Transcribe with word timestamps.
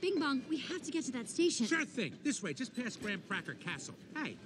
Bing 0.00 0.18
Bong, 0.18 0.42
we 0.48 0.58
have 0.58 0.82
to 0.82 0.90
get 0.90 1.04
to 1.06 1.12
that 1.12 1.28
station. 1.28 1.66
Sure 1.66 1.84
thing. 1.84 2.12
This 2.22 2.42
way, 2.42 2.52
just 2.52 2.74
past 2.76 3.02
Graham 3.02 3.22
Cracker 3.28 3.54
Castle. 3.54 3.94
Hey, 4.16 4.36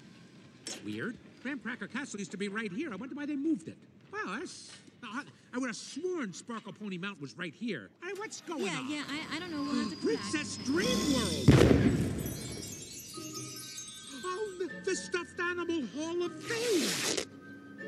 weird. 0.84 1.16
Graham 1.42 1.58
Cracker 1.58 1.86
Castle 1.88 2.18
used 2.18 2.30
to 2.32 2.36
be 2.36 2.48
right 2.48 2.70
here. 2.72 2.92
I 2.92 2.96
wonder 2.96 3.14
why 3.14 3.26
they 3.26 3.36
moved 3.36 3.68
it. 3.68 3.76
Wow, 4.12 4.36
that's. 4.38 4.70
I, 5.02 5.22
I 5.54 5.58
would 5.58 5.68
have 5.68 5.76
sworn 5.76 6.32
Sparkle 6.34 6.74
Pony 6.74 6.98
Mountain 6.98 7.22
was 7.22 7.36
right 7.38 7.54
here. 7.54 7.88
Hey, 8.02 8.10
what's 8.16 8.42
going 8.42 8.64
Yeah, 8.66 8.78
on? 8.78 8.88
yeah, 8.88 8.96
yeah, 8.96 9.02
I, 9.32 9.36
I 9.36 9.40
don't 9.40 9.50
know. 9.50 9.62
We'll 9.62 9.74
have 9.76 9.88
to 9.90 9.96
come 9.96 10.14
back. 10.14 10.20
Princess 10.30 10.56
Dream 10.58 11.14
World! 11.14 11.48
Oh, 14.24 14.56
the, 14.58 14.70
the 14.84 14.94
stuffed 14.94 15.40
animal 15.40 15.82
Hall 15.96 16.22
of 16.22 16.42
Fame! 16.44 17.26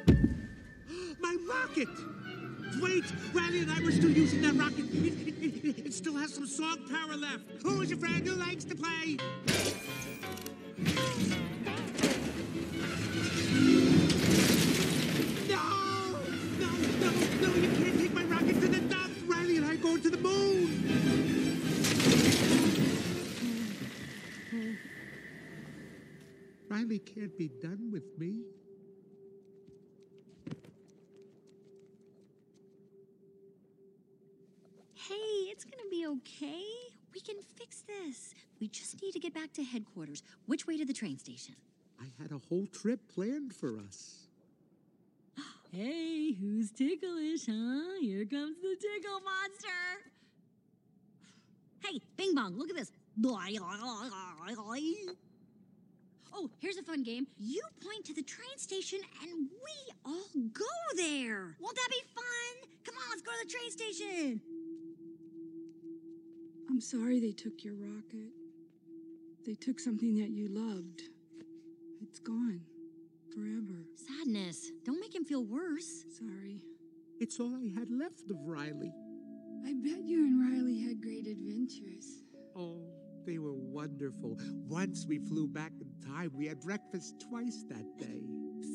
My 1.21 1.37
rocket! 1.47 1.89
Wait, 2.81 3.05
Riley 3.33 3.61
and 3.61 3.71
I 3.71 3.81
were 3.83 3.91
still 3.91 4.11
using 4.11 4.41
that 4.43 4.55
rocket. 4.55 4.87
It, 4.93 5.65
it, 5.65 5.87
it, 5.87 5.95
still 5.95 6.17
has 6.17 6.33
some 6.35 6.47
song 6.47 6.79
power 6.91 7.17
left. 7.17 7.45
Who's 7.63 7.91
your 7.91 7.99
friend 7.99 8.27
who 8.27 8.35
likes 8.35 8.65
to 8.65 8.75
play? 8.75 9.17
No! 15.49 16.17
No, 16.59 16.71
no, 17.01 17.11
no, 17.41 17.55
you 17.55 17.69
can't 17.77 17.99
take 17.99 18.15
my 18.15 18.25
rocket 18.25 18.61
to 18.61 18.69
the 18.69 18.81
dump! 18.81 19.13
Riley 19.27 19.57
and 19.59 19.67
I 19.67 19.75
are 19.75 19.77
going 19.77 20.03
to 20.03 20.11
the 20.11 20.19
moon! 20.19 20.83
Riley 26.69 26.99
can't 27.01 27.37
be 27.37 27.49
done 27.49 27.91
with 27.93 28.19
me. 28.19 28.45
Hey, 35.09 35.51
it's 35.51 35.65
gonna 35.65 35.89
be 35.91 36.07
okay. 36.07 36.63
We 37.13 37.21
can 37.21 37.37
fix 37.57 37.83
this. 37.83 38.35
We 38.61 38.69
just 38.69 39.03
need 39.03 39.13
to 39.13 39.19
get 39.19 39.35
back 39.35 39.53
to 39.55 39.65
headquarters. 39.65 40.23
Which 40.47 40.67
way 40.67 40.77
to 40.79 40.85
the 40.85 40.93
train 40.93 41.19
station? 41.19 41.57
I 42.01 42.05
had 42.23 42.31
a 42.31 42.39
whole 42.49 42.67
trip 42.67 43.01
planned 43.13 43.55
for 43.55 43.79
us. 43.79 44.29
Hey, 45.73 46.33
who's 46.35 46.71
ticklish, 46.71 47.47
huh? 47.47 48.01
Here 48.01 48.27
comes 48.27 48.57
the 48.61 48.77
tickle 48.79 49.21
monster. 49.21 50.13
Hey, 51.83 51.99
Bing 52.19 52.35
Bong, 52.35 52.59
look 52.59 52.69
at 52.69 52.77
this. 52.77 52.93
Oh, 56.35 56.51
here's 56.61 56.77
a 56.77 56.83
fun 56.83 57.03
game. 57.03 57.27
You 57.39 57.63
point 57.81 58.05
to 58.05 58.15
the 58.15 58.23
train 58.23 58.57
station 58.57 59.01
and 59.23 59.49
we 59.51 59.93
all 60.05 60.43
go 60.53 60.65
there. 60.97 61.57
Won't 61.59 61.77
that 61.77 61.89
be 61.91 62.03
fun? 62.15 62.69
Come 62.85 62.95
on, 62.97 63.11
let's 63.11 63.23
go 63.23 63.33
to 63.33 63.47
the 63.47 63.53
train 63.53 63.71
station. 63.71 64.62
I'm 66.83 67.01
sorry 67.01 67.21
they 67.21 67.31
took 67.31 67.63
your 67.63 67.75
rocket. 67.75 68.33
They 69.47 69.55
took 69.55 69.79
something 69.79 70.17
that 70.17 70.31
you 70.31 70.49
loved. 70.51 71.03
It's 72.03 72.19
gone. 72.19 72.61
Forever. 73.33 73.87
Sadness. 73.95 74.73
Don't 74.85 74.99
make 74.99 75.15
him 75.15 75.25
feel 75.25 75.45
worse. 75.45 76.03
Sorry. 76.19 76.61
It's 77.21 77.39
all 77.39 77.55
I 77.55 77.79
had 77.79 77.89
left 77.89 78.29
of 78.31 78.37
Riley. 78.45 78.93
I 79.65 79.75
bet 79.75 80.03
you 80.05 80.25
and 80.25 80.41
Riley 80.41 80.81
had 80.81 81.01
great 81.01 81.29
adventures. 81.29 82.25
Oh, 82.57 82.83
they 83.27 83.39
were 83.39 83.55
wonderful. 83.55 84.37
Once 84.67 85.07
we 85.07 85.21
flew 85.21 85.47
back 85.47 85.71
in 85.81 86.11
time. 86.13 86.33
We 86.35 86.49
had 86.49 86.59
breakfast 86.59 87.15
twice 87.31 87.63
that 87.69 87.97
day. 87.97 88.25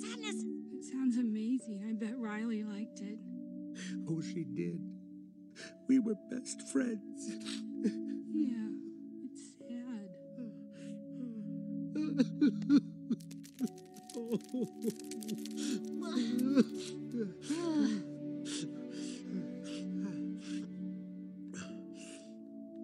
Sadness. 0.01 0.45
It 0.71 0.85
sounds 0.85 1.17
amazing. 1.17 1.83
I 1.89 1.91
bet 1.91 2.17
Riley 2.17 2.63
liked 2.63 3.01
it. 3.01 3.19
Oh, 4.09 4.21
she 4.21 4.45
did. 4.45 4.79
We 5.89 5.99
were 5.99 6.15
best 6.31 6.69
friends. 6.69 7.66
Yeah, 7.83 8.69
it's 9.25 9.43
sad. 9.59 10.09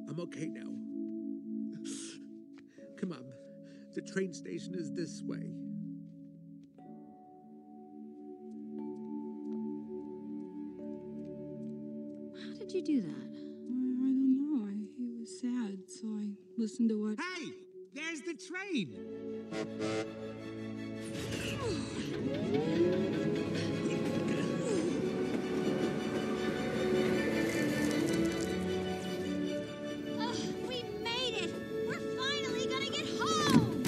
I'm 0.09 0.19
okay 0.19 0.47
now. 0.47 0.71
Come 2.97 3.11
on. 3.13 3.25
The 3.93 4.01
train 4.01 4.33
station 4.33 4.75
is 4.75 4.91
this 4.91 5.21
way. 5.23 5.53
How 12.41 12.53
did 12.59 12.71
you 12.71 12.81
do 12.83 13.01
that? 13.01 13.32
I 16.63 16.65
listened 16.65 16.89
to 16.91 16.95
what. 16.95 17.19
Hey! 17.19 17.51
There's 17.93 18.21
the 18.21 18.35
train! 18.35 18.95
Ugh, 30.21 30.35
we 30.65 30.83
made 31.03 31.35
it! 31.35 31.53
We're 31.85 31.99
finally 31.99 32.65
gonna 32.67 32.89
get 32.89 33.09
home! 33.19 33.83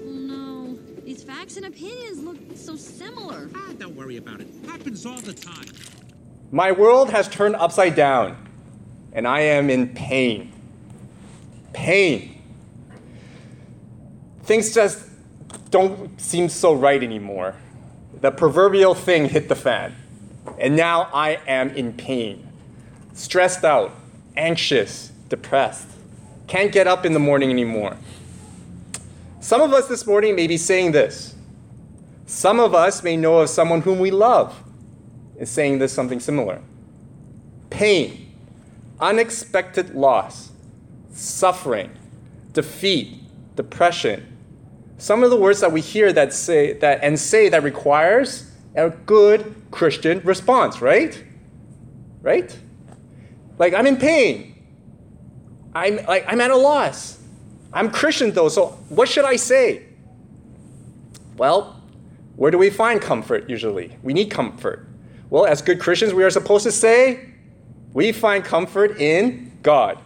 Oh 0.00 0.10
no. 0.10 0.78
These 1.04 1.22
facts 1.22 1.56
and 1.58 1.66
opinions 1.66 2.24
look 2.24 2.38
so 2.56 2.74
similar. 2.74 3.48
Ah, 3.54 3.72
don't 3.78 3.94
worry 3.94 4.16
about 4.16 4.40
it. 4.40 4.48
Happens 4.66 5.06
all 5.06 5.20
the 5.20 5.32
time. 5.32 5.66
My 6.50 6.72
world 6.72 7.10
has 7.10 7.28
turned 7.28 7.54
upside 7.54 7.94
down, 7.94 8.36
and 9.12 9.28
I 9.28 9.42
am 9.42 9.70
in 9.70 9.94
pain. 9.94 10.57
Pain. 11.88 12.42
Things 14.42 14.74
just 14.74 15.08
don't 15.70 16.20
seem 16.20 16.50
so 16.50 16.74
right 16.74 17.02
anymore. 17.02 17.54
The 18.20 18.30
proverbial 18.30 18.94
thing 18.94 19.30
hit 19.30 19.48
the 19.48 19.54
fan, 19.54 19.96
and 20.58 20.76
now 20.76 21.08
I 21.14 21.40
am 21.46 21.70
in 21.70 21.94
pain. 21.94 22.46
Stressed 23.14 23.64
out, 23.64 23.92
anxious, 24.36 25.12
depressed. 25.30 25.88
Can't 26.46 26.72
get 26.72 26.86
up 26.86 27.06
in 27.06 27.14
the 27.14 27.18
morning 27.18 27.48
anymore. 27.48 27.96
Some 29.40 29.62
of 29.62 29.72
us 29.72 29.88
this 29.88 30.06
morning 30.06 30.36
may 30.36 30.46
be 30.46 30.58
saying 30.58 30.92
this. 30.92 31.36
Some 32.26 32.60
of 32.60 32.74
us 32.74 33.02
may 33.02 33.16
know 33.16 33.38
of 33.38 33.48
someone 33.48 33.80
whom 33.80 33.98
we 33.98 34.10
love 34.10 34.62
is 35.38 35.48
saying 35.48 35.78
this 35.78 35.94
something 35.94 36.20
similar. 36.20 36.60
Pain, 37.70 38.30
unexpected 39.00 39.94
loss, 39.94 40.52
suffering, 41.18 41.90
defeat, 42.52 43.18
depression. 43.56 44.36
Some 44.98 45.22
of 45.22 45.30
the 45.30 45.36
words 45.36 45.60
that 45.60 45.72
we 45.72 45.80
hear 45.80 46.12
that 46.12 46.32
say 46.32 46.72
that 46.74 47.00
and 47.02 47.18
say 47.18 47.48
that 47.48 47.62
requires 47.62 48.50
a 48.74 48.90
good 48.90 49.54
Christian 49.70 50.20
response, 50.20 50.80
right? 50.80 51.22
Right? 52.22 52.56
Like 53.58 53.74
I'm 53.74 53.86
in 53.86 53.96
pain. 53.96 54.54
I'm 55.74 56.04
like 56.06 56.24
I'm 56.26 56.40
at 56.40 56.50
a 56.50 56.56
loss. 56.56 57.18
I'm 57.72 57.90
Christian 57.90 58.32
though, 58.32 58.48
so 58.48 58.68
what 58.88 59.08
should 59.08 59.24
I 59.24 59.36
say? 59.36 59.84
Well, 61.36 61.80
where 62.36 62.50
do 62.50 62.58
we 62.58 62.70
find 62.70 63.00
comfort 63.00 63.48
usually? 63.50 63.96
We 64.02 64.12
need 64.12 64.30
comfort. 64.30 64.86
Well, 65.30 65.44
as 65.44 65.60
good 65.60 65.78
Christians, 65.80 66.14
we 66.14 66.24
are 66.24 66.30
supposed 66.30 66.64
to 66.64 66.72
say, 66.72 67.28
we 67.92 68.12
find 68.12 68.44
comfort 68.44 68.98
in 69.00 69.52
God. 69.62 69.98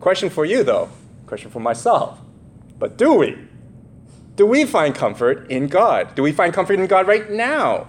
Question 0.00 0.30
for 0.30 0.44
you, 0.44 0.62
though. 0.62 0.88
Question 1.26 1.50
for 1.50 1.60
myself. 1.60 2.18
But 2.78 2.96
do 2.96 3.14
we? 3.14 3.36
Do 4.36 4.46
we 4.46 4.64
find 4.64 4.94
comfort 4.94 5.50
in 5.50 5.66
God? 5.66 6.14
Do 6.14 6.22
we 6.22 6.32
find 6.32 6.52
comfort 6.52 6.78
in 6.78 6.86
God 6.86 7.06
right 7.06 7.30
now? 7.30 7.86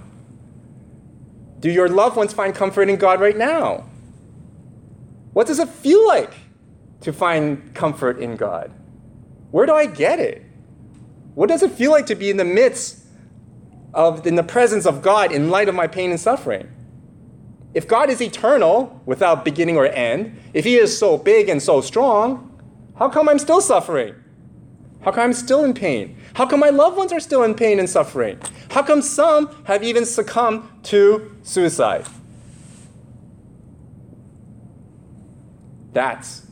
Do 1.59 1.69
your 1.69 1.89
loved 1.89 2.15
ones 2.15 2.33
find 2.33 2.55
comfort 2.55 2.89
in 2.89 2.97
God 2.97 3.19
right 3.19 3.37
now? 3.37 3.85
What 5.33 5.47
does 5.47 5.59
it 5.59 5.69
feel 5.69 6.07
like 6.07 6.33
to 7.01 7.11
find 7.11 7.73
comfort 7.75 8.19
in 8.19 8.35
God? 8.37 8.71
Where 9.51 9.65
do 9.65 9.73
I 9.73 9.85
get 9.85 10.19
it? 10.19 10.43
What 11.35 11.49
does 11.49 11.63
it 11.63 11.71
feel 11.71 11.91
like 11.91 12.05
to 12.07 12.15
be 12.15 12.29
in 12.29 12.37
the 12.37 12.45
midst 12.45 13.07
of 13.97 14.27
in 14.27 14.35
the 14.35 14.43
presence 14.43 14.85
of 14.85 15.01
God 15.01 15.31
in 15.31 15.49
light 15.49 15.67
of 15.67 15.75
my 15.75 15.87
pain 15.87 16.11
and 16.11 16.19
suffering. 16.19 16.69
If 17.77 17.87
God 17.87 18.09
is 18.09 18.21
eternal 18.21 19.03
without 19.05 19.45
beginning 19.45 19.77
or 19.77 19.85
end, 19.85 20.35
if 20.51 20.65
he 20.65 20.77
is 20.77 20.97
so 20.97 21.15
big 21.15 21.47
and 21.47 21.61
so 21.61 21.79
strong, 21.79 22.59
how 22.97 23.07
come 23.07 23.29
I'm 23.29 23.37
still 23.37 23.61
suffering? 23.61 24.15
How 25.01 25.11
come 25.11 25.25
I'm 25.25 25.33
still 25.33 25.63
in 25.63 25.75
pain? 25.75 26.17
How 26.33 26.47
come 26.47 26.59
my 26.59 26.71
loved 26.71 26.97
ones 26.97 27.13
are 27.13 27.19
still 27.19 27.43
in 27.43 27.53
pain 27.53 27.77
and 27.77 27.87
suffering? 27.87 28.39
How 28.71 28.81
come 28.81 29.03
some 29.03 29.63
have 29.65 29.83
even 29.83 30.07
succumbed 30.07 30.67
to 30.85 31.37
suicide? 31.43 32.07
That's 35.93 36.47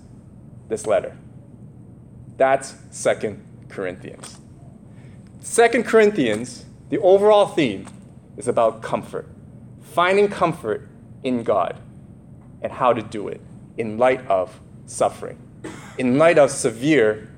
this 0.69 0.86
letter. 0.86 1.18
That's 2.38 2.75
Second 2.92 3.44
Corinthians. 3.68 4.38
Second 5.39 5.86
Corinthians 5.86 6.66
the 6.89 7.00
overall 7.00 7.48
theme 7.48 7.88
is 8.38 8.48
about 8.48 8.83
comfort, 8.83 9.28
finding 9.81 10.28
comfort 10.28 10.88
in 11.25 11.44
God 11.44 11.77
and 12.62 12.72
how 12.72 12.94
to 12.94 13.01
do 13.01 13.27
it 13.27 13.42
in 13.77 13.98
light 13.98 14.25
of 14.27 14.57
suffering, 14.86 15.38
in 15.98 16.18
light 16.18 16.38
of 16.38 16.51
severe 16.51 17.30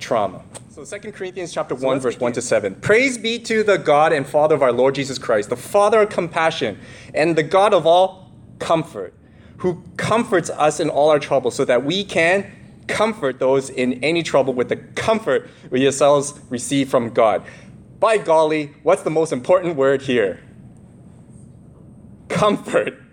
trauma. 0.00 0.42
So 0.70 0.84
2 0.84 1.12
Corinthians 1.12 1.52
chapter 1.52 1.74
1 1.74 2.00
verse 2.00 2.18
1 2.18 2.32
to 2.32 2.42
7. 2.42 2.74
Praise 2.76 3.16
be 3.16 3.38
to 3.40 3.62
the 3.62 3.76
God 3.76 4.12
and 4.12 4.26
Father 4.26 4.56
of 4.56 4.62
our 4.62 4.72
Lord 4.72 4.96
Jesus 4.96 5.18
Christ, 5.18 5.50
the 5.50 5.56
Father 5.56 6.02
of 6.02 6.08
compassion 6.08 6.80
and 7.14 7.36
the 7.36 7.44
God 7.44 7.72
of 7.72 7.86
all 7.86 8.32
comfort, 8.58 9.14
who 9.58 9.84
comforts 9.96 10.50
us 10.50 10.80
in 10.80 10.90
all 10.90 11.10
our 11.10 11.20
trouble 11.20 11.52
so 11.52 11.64
that 11.64 11.84
we 11.84 12.02
can 12.02 12.50
comfort 12.88 13.38
those 13.38 13.70
in 13.70 14.02
any 14.02 14.22
trouble 14.22 14.52
with 14.52 14.68
the 14.68 14.76
comfort 14.76 15.48
we 15.70 15.82
yourselves 15.82 16.40
receive 16.50 16.88
from 16.88 17.10
God. 17.10 17.44
By 18.00 18.18
golly, 18.18 18.72
what's 18.82 19.02
the 19.02 19.10
most 19.10 19.32
important 19.32 19.76
word 19.76 20.02
here? 20.02 20.42
Comfort. 22.28 23.03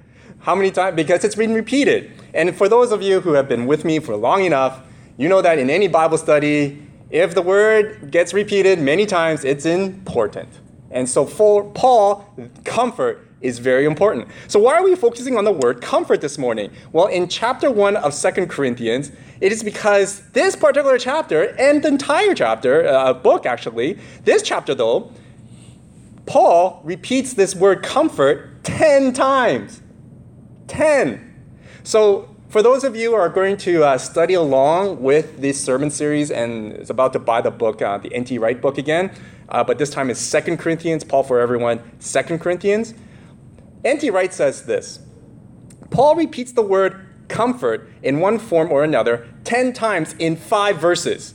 How 0.41 0.55
many 0.55 0.71
times? 0.71 0.95
Because 0.95 1.23
it's 1.23 1.35
been 1.35 1.53
repeated. 1.53 2.11
And 2.33 2.55
for 2.55 2.67
those 2.67 2.91
of 2.91 3.01
you 3.01 3.21
who 3.21 3.33
have 3.33 3.47
been 3.47 3.67
with 3.67 3.85
me 3.85 3.99
for 3.99 4.15
long 4.15 4.43
enough, 4.43 4.81
you 5.17 5.29
know 5.29 5.41
that 5.41 5.59
in 5.59 5.69
any 5.69 5.87
Bible 5.87 6.17
study, 6.17 6.81
if 7.11 7.35
the 7.35 7.43
word 7.43 8.09
gets 8.09 8.33
repeated 8.33 8.79
many 8.79 9.05
times, 9.05 9.45
it's 9.45 9.65
important. 9.65 10.49
And 10.89 11.07
so 11.07 11.25
for 11.25 11.63
Paul, 11.71 12.27
comfort 12.63 13.27
is 13.41 13.59
very 13.59 13.85
important. 13.85 14.27
So 14.47 14.59
why 14.59 14.75
are 14.75 14.83
we 14.83 14.95
focusing 14.95 15.37
on 15.37 15.45
the 15.45 15.51
word 15.51 15.79
comfort 15.81 16.21
this 16.21 16.39
morning? 16.39 16.71
Well, 16.91 17.07
in 17.07 17.27
chapter 17.27 17.69
1 17.69 17.95
of 17.97 18.13
Second 18.13 18.47
Corinthians, 18.49 19.11
it 19.41 19.51
is 19.51 19.63
because 19.63 20.21
this 20.31 20.55
particular 20.55 20.97
chapter 20.97 21.55
and 21.59 21.83
the 21.83 21.87
entire 21.87 22.33
chapter, 22.33 22.87
uh, 22.87 23.13
book 23.13 23.45
actually, 23.45 23.99
this 24.25 24.41
chapter 24.41 24.73
though, 24.73 25.11
Paul 26.25 26.81
repeats 26.83 27.33
this 27.33 27.55
word 27.55 27.83
comfort 27.83 28.63
10 28.63 29.13
times. 29.13 29.81
10. 30.71 31.33
So 31.83 32.33
for 32.47 32.61
those 32.61 32.85
of 32.85 32.95
you 32.95 33.11
who 33.11 33.15
are 33.15 33.27
going 33.27 33.57
to 33.57 33.83
uh, 33.83 33.97
study 33.97 34.35
along 34.35 35.01
with 35.01 35.41
this 35.41 35.61
sermon 35.61 35.91
series 35.91 36.31
and 36.31 36.73
is 36.73 36.89
about 36.89 37.11
to 37.13 37.19
buy 37.19 37.41
the 37.41 37.51
book, 37.51 37.81
uh, 37.81 37.97
the 37.97 38.13
N.T. 38.13 38.37
Wright 38.37 38.59
book 38.59 38.77
again, 38.77 39.11
uh, 39.49 39.63
but 39.65 39.77
this 39.77 39.89
time 39.89 40.09
is 40.09 40.17
Second 40.17 40.57
Corinthians, 40.57 41.03
Paul 41.03 41.23
for 41.23 41.41
everyone, 41.41 41.81
Second 41.99 42.39
Corinthians. 42.39 42.93
N.T. 43.83 44.09
Wright 44.11 44.33
says 44.33 44.63
this 44.65 44.99
Paul 45.89 46.15
repeats 46.15 46.53
the 46.53 46.61
word 46.61 47.05
comfort 47.27 47.89
in 48.01 48.21
one 48.21 48.39
form 48.39 48.71
or 48.71 48.83
another 48.85 49.27
10 49.43 49.73
times 49.73 50.15
in 50.19 50.37
five 50.37 50.77
verses. 50.77 51.33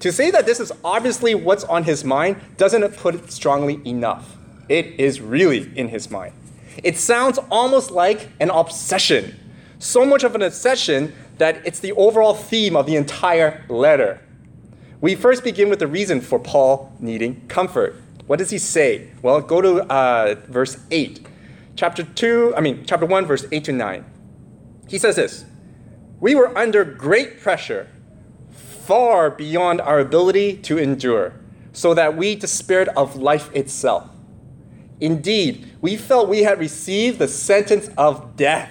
To 0.00 0.10
say 0.10 0.30
that 0.30 0.46
this 0.46 0.58
is 0.58 0.72
obviously 0.82 1.34
what's 1.34 1.64
on 1.64 1.84
his 1.84 2.02
mind 2.02 2.36
doesn't 2.56 2.96
put 2.96 3.14
it 3.14 3.30
strongly 3.30 3.82
enough. 3.84 4.38
It 4.70 4.86
is 4.98 5.20
really 5.20 5.70
in 5.76 5.88
his 5.88 6.10
mind. 6.10 6.32
It 6.82 6.96
sounds 6.96 7.38
almost 7.50 7.90
like 7.90 8.28
an 8.40 8.50
obsession 8.50 9.40
so 9.80 10.04
much 10.04 10.22
of 10.24 10.34
an 10.34 10.42
obsession 10.42 11.12
that 11.38 11.66
it's 11.66 11.80
the 11.80 11.92
overall 11.92 12.34
theme 12.34 12.76
of 12.76 12.86
the 12.86 12.96
entire 12.96 13.64
letter. 13.68 14.20
We 15.00 15.14
first 15.14 15.42
begin 15.42 15.70
with 15.70 15.78
the 15.78 15.86
reason 15.86 16.20
for 16.20 16.38
Paul 16.38 16.92
needing 17.00 17.46
comfort. 17.48 17.96
What 18.26 18.38
does 18.38 18.50
he 18.50 18.58
say? 18.58 19.08
Well, 19.22 19.40
go 19.40 19.62
to 19.62 19.90
uh, 19.90 20.36
verse 20.48 20.78
8. 20.90 21.26
Chapter 21.74 22.02
2, 22.02 22.54
I 22.56 22.60
mean, 22.60 22.84
chapter 22.86 23.06
1, 23.06 23.24
verse 23.24 23.46
8 23.50 23.64
to 23.64 23.72
9. 23.72 24.04
He 24.86 24.98
says 24.98 25.16
this 25.16 25.46
We 26.20 26.34
were 26.34 26.56
under 26.56 26.84
great 26.84 27.40
pressure, 27.40 27.88
far 28.50 29.30
beyond 29.30 29.80
our 29.80 29.98
ability 29.98 30.58
to 30.58 30.76
endure, 30.76 31.32
so 31.72 31.94
that 31.94 32.18
we 32.18 32.34
despaired 32.34 32.90
of 32.90 33.16
life 33.16 33.50
itself. 33.54 34.10
Indeed, 35.00 35.72
we 35.80 35.96
felt 35.96 36.28
we 36.28 36.42
had 36.42 36.58
received 36.58 37.18
the 37.18 37.28
sentence 37.28 37.88
of 37.96 38.36
death 38.36 38.70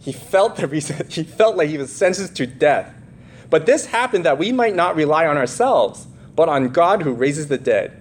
he 0.00 0.12
felt 0.12 0.56
the 0.56 0.66
reason 0.66 1.06
he 1.10 1.22
felt 1.22 1.56
like 1.56 1.68
he 1.68 1.78
was 1.78 1.92
sentenced 1.92 2.34
to 2.36 2.46
death. 2.46 2.92
But 3.50 3.66
this 3.66 3.86
happened 3.86 4.24
that 4.24 4.38
we 4.38 4.50
might 4.52 4.74
not 4.74 4.96
rely 4.96 5.26
on 5.26 5.36
ourselves, 5.36 6.06
but 6.34 6.48
on 6.48 6.68
God 6.68 7.02
who 7.02 7.12
raises 7.12 7.48
the 7.48 7.58
dead. 7.58 8.00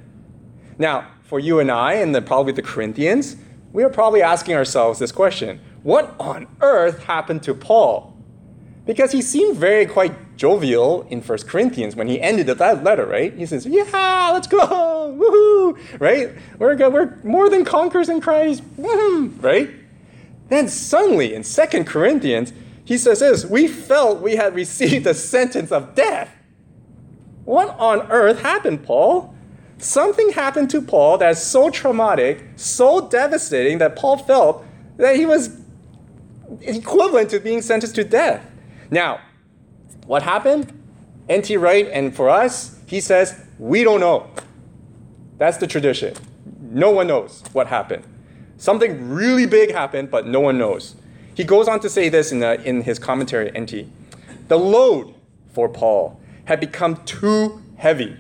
Now, 0.78 1.08
for 1.24 1.40
you 1.40 1.60
and 1.60 1.70
I, 1.70 1.94
and 1.94 2.26
probably 2.26 2.54
the 2.54 2.62
Corinthians, 2.62 3.36
we 3.74 3.84
are 3.84 3.90
probably 3.90 4.22
asking 4.22 4.56
ourselves 4.56 5.00
this 5.00 5.12
question 5.12 5.60
What 5.84 6.16
on 6.20 6.48
earth 6.62 7.04
happened 7.04 7.44
to 7.44 7.54
Paul? 7.54 8.16
Because 8.86 9.12
he 9.12 9.22
seemed 9.22 9.58
very 9.58 9.86
quite 9.86 10.36
jovial 10.36 11.04
in 11.10 11.22
1 11.22 11.38
Corinthians 11.40 11.96
when 11.96 12.08
he 12.08 12.20
ended 12.20 12.48
that 12.48 12.84
letter, 12.84 13.06
right? 13.06 13.34
He 13.36 13.46
says, 13.46 13.66
Yeah, 13.66 14.32
let's 14.34 14.48
go, 14.48 14.99
woohoo, 15.18 16.00
right? 16.00 16.36
We're, 16.58 16.76
we're 16.90 17.18
more 17.24 17.50
than 17.50 17.66
conquerors 17.66 18.10
in 18.10 18.22
Christ, 18.22 18.64
right? 18.78 19.70
Then 20.50 20.68
suddenly 20.68 21.34
in 21.34 21.44
2 21.44 21.84
Corinthians, 21.84 22.54
he 22.84 22.98
says 22.98 23.20
this 23.20 23.46
We 23.46 23.68
felt 23.68 24.22
we 24.22 24.36
had 24.36 24.56
received 24.56 25.06
a 25.08 25.14
sentence 25.14 25.72
of 25.72 25.96
death. 25.96 26.36
What 27.46 27.70
on 27.80 28.12
earth 28.12 28.42
happened, 28.42 28.84
Paul? 28.84 29.36
Something 29.78 30.32
happened 30.32 30.70
to 30.72 30.82
Paul 30.82 31.18
that's 31.18 31.42
so 31.42 31.70
traumatic, 31.70 32.44
so 32.58 33.08
devastating 33.08 33.78
that 33.78 33.96
Paul 33.96 34.18
felt 34.18 34.66
that 34.98 35.16
he 35.16 35.26
was 35.26 35.58
equivalent 36.62 37.30
to 37.30 37.40
being 37.40 37.62
sentenced 37.62 37.96
to 37.96 38.04
death. 38.04 38.46
Now, 38.92 39.22
what 40.06 40.24
happened? 40.24 40.74
N.T. 41.30 41.56
Wright, 41.58 41.88
and 41.88 42.14
for 42.14 42.30
us, 42.30 42.80
he 42.88 43.00
says, 43.00 43.40
we 43.60 43.84
don't 43.84 44.00
know. 44.00 44.30
That's 45.40 45.58
the 45.58 45.68
tradition. 45.68 46.16
No 46.62 46.92
one 46.92 47.08
knows 47.08 47.44
what 47.54 47.68
happened. 47.68 48.04
Something 48.58 49.10
really 49.10 49.46
big 49.46 49.72
happened, 49.72 50.12
but 50.12 50.28
no 50.28 50.42
one 50.42 50.58
knows. 50.58 50.96
He 51.34 51.46
goes 51.46 51.70
on 51.70 51.80
to 51.80 51.90
say 51.90 52.10
this 52.10 52.34
in, 52.34 52.40
the, 52.40 52.62
in 52.62 52.82
his 52.82 53.00
commentary, 53.00 53.50
NT. 53.58 53.88
The 54.50 54.60
load 54.60 55.16
for 55.54 55.70
Paul 55.70 56.20
had 56.44 56.60
become 56.60 56.98
too 57.06 57.62
heavy. 57.78 58.18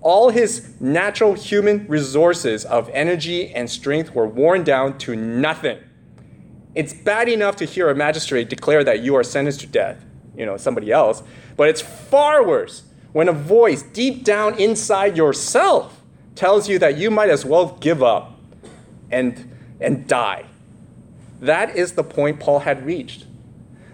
All 0.00 0.30
his 0.30 0.80
natural 0.80 1.34
human 1.34 1.86
resources 1.86 2.64
of 2.64 2.88
energy 2.94 3.52
and 3.52 3.68
strength 3.68 4.14
were 4.14 4.26
worn 4.26 4.64
down 4.64 4.96
to 4.98 5.14
nothing. 5.14 5.78
It's 6.74 6.94
bad 6.94 7.28
enough 7.28 7.56
to 7.56 7.66
hear 7.66 7.90
a 7.90 7.94
magistrate 7.94 8.48
declare 8.48 8.82
that 8.84 9.00
you 9.00 9.14
are 9.16 9.24
sentenced 9.24 9.60
to 9.60 9.66
death, 9.66 10.02
you 10.34 10.46
know, 10.46 10.56
somebody 10.56 10.90
else, 10.92 11.22
but 11.56 11.68
it's 11.68 11.82
far 11.82 12.46
worse 12.46 12.84
when 13.12 13.28
a 13.28 13.32
voice 13.32 13.82
deep 13.82 14.24
down 14.24 14.58
inside 14.58 15.16
yourself 15.16 15.97
tells 16.38 16.68
you 16.68 16.78
that 16.78 16.96
you 16.96 17.10
might 17.10 17.30
as 17.30 17.44
well 17.44 17.76
give 17.80 18.02
up 18.02 18.38
and 19.10 19.50
and 19.80 20.06
die. 20.06 20.44
That 21.40 21.76
is 21.76 21.92
the 21.92 22.04
point 22.04 22.40
Paul 22.40 22.60
had 22.60 22.86
reached. 22.86 23.26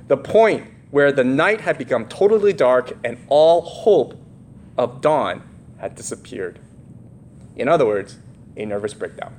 The 0.08 0.16
point 0.16 0.66
where 0.90 1.10
the 1.10 1.24
night 1.24 1.62
had 1.62 1.78
become 1.78 2.06
totally 2.06 2.52
dark 2.52 2.96
and 3.02 3.18
all 3.28 3.62
hope 3.62 4.14
of 4.76 5.00
dawn 5.00 5.42
had 5.78 5.94
disappeared. 5.94 6.58
In 7.56 7.68
other 7.68 7.86
words, 7.86 8.18
a 8.56 8.64
nervous 8.64 8.94
breakdown. 8.94 9.34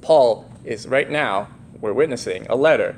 Paul 0.00 0.50
is 0.64 0.86
right 0.86 1.10
now, 1.10 1.48
we're 1.80 1.92
witnessing 1.92 2.46
a 2.48 2.56
letter. 2.56 2.96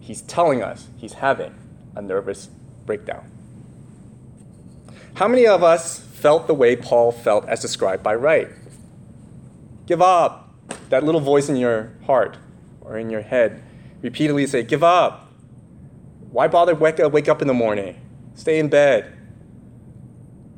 He's 0.00 0.22
telling 0.22 0.62
us 0.62 0.88
he's 0.96 1.14
having 1.14 1.54
a 1.94 2.02
nervous 2.02 2.48
breakdown. 2.86 3.30
How 5.14 5.28
many 5.28 5.46
of 5.46 5.62
us 5.62 6.00
felt 6.22 6.46
the 6.46 6.54
way 6.54 6.76
Paul 6.76 7.10
felt 7.10 7.48
as 7.48 7.60
described 7.60 8.04
by 8.04 8.14
Wright? 8.14 8.48
Give 9.86 10.00
up, 10.00 10.54
that 10.88 11.02
little 11.02 11.20
voice 11.20 11.48
in 11.48 11.56
your 11.56 11.92
heart 12.06 12.38
or 12.80 12.96
in 12.96 13.10
your 13.10 13.22
head 13.22 13.60
repeatedly 14.02 14.46
say, 14.46 14.62
Give 14.62 14.84
up. 14.84 15.32
Why 16.30 16.46
bother 16.46 16.76
wake 16.76 17.00
up, 17.00 17.42
in 17.42 17.48
the 17.48 17.54
morning? 17.54 18.00
Stay 18.34 18.60
in 18.60 18.68
bed. 18.68 19.12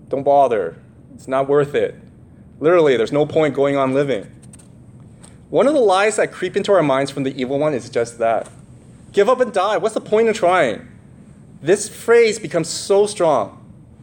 Don't 0.09 0.23
bother. 0.23 0.77
It's 1.15 1.27
not 1.27 1.49
worth 1.49 1.75
it. 1.75 1.97
Literally, 2.61 2.97
there's 2.97 3.11
no 3.11 3.25
point 3.25 3.55
going 3.55 3.75
on 3.77 3.95
living. 3.95 4.31
One 5.49 5.67
of 5.67 5.73
the 5.73 5.81
lies 5.81 6.17
that 6.17 6.31
creep 6.31 6.57
into 6.57 6.73
our 6.73 6.83
minds 6.83 7.11
from 7.11 7.23
the 7.23 7.41
evil 7.41 7.59
one 7.59 7.73
is 7.73 7.89
just 7.89 8.19
that. 8.19 8.49
Give 9.13 9.29
up 9.29 9.41
and 9.41 9.53
die. 9.53 9.79
What's 9.79 9.95
the 9.95 10.01
point 10.01 10.29
of 10.29 10.37
trying? 10.37 10.87
This 11.63 11.89
phrase 11.89 12.39
becomes 12.39 12.69
so 12.69 13.07
strong 13.07 13.61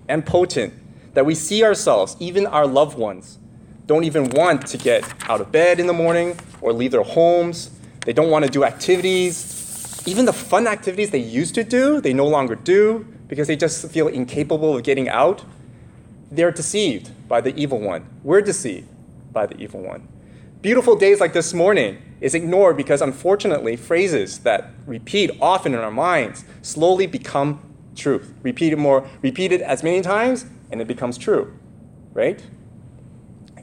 and 0.10 0.26
potent 0.26 0.74
that 1.14 1.26
we 1.26 1.36
see 1.36 1.64
ourselves, 1.64 2.16
even 2.20 2.46
our 2.46 2.66
loved 2.66 2.98
ones, 2.98 3.38
don't 3.86 4.04
even 4.04 4.30
want 4.30 4.68
to 4.68 4.78
get 4.78 5.04
out 5.30 5.42
of 5.42 5.52
bed 5.52 5.80
in 5.80 5.88
the 5.88 5.94
morning 5.94 6.38
or 6.62 6.72
leave 6.72 6.92
their 6.92 7.04
homes. 7.04 7.72
They 8.06 8.14
don't 8.14 8.30
want 8.30 8.46
to 8.46 8.52
do 8.52 8.64
activities. 8.64 10.02
Even 10.06 10.26
the 10.26 10.34
fun 10.34 10.68
activities 10.68 11.12
they 11.12 11.20
used 11.20 11.56
to 11.56 11.64
do, 11.64 12.00
they 12.02 12.14
no 12.14 12.28
longer 12.28 12.56
do 12.56 13.06
because 13.28 13.48
they 13.48 13.56
just 13.56 13.90
feel 13.92 14.08
incapable 14.08 14.76
of 14.76 14.84
getting 14.84 15.10
out. 15.10 15.44
They're 16.32 16.52
deceived 16.52 17.12
by 17.28 17.42
the 17.42 17.56
evil 17.56 17.80
one. 17.80 18.06
We're 18.24 18.42
deceived 18.42 18.88
by 19.34 19.46
the 19.46 19.58
evil 19.58 19.82
one. 19.82 20.08
Beautiful 20.62 20.96
days 20.96 21.20
like 21.20 21.34
this 21.34 21.54
morning 21.54 22.02
is 22.22 22.36
ignored 22.36 22.78
because 22.78 23.02
unfortunately 23.02 23.76
phrases 23.76 24.40
that 24.40 24.72
repeat 24.86 25.32
often 25.42 25.74
in 25.74 25.80
our 25.80 25.92
minds 25.92 26.46
slowly 26.62 27.08
become 27.08 27.60
truth. 27.96 28.34
Repeat 28.44 28.74
it 28.74 28.78
more, 28.78 29.08
repeat 29.22 29.52
it 29.52 29.62
as 29.62 29.84
many 29.84 30.02
times, 30.02 30.46
and 30.72 30.82
it 30.82 30.88
becomes 30.88 31.18
true. 31.18 31.54
Right? 32.14 32.42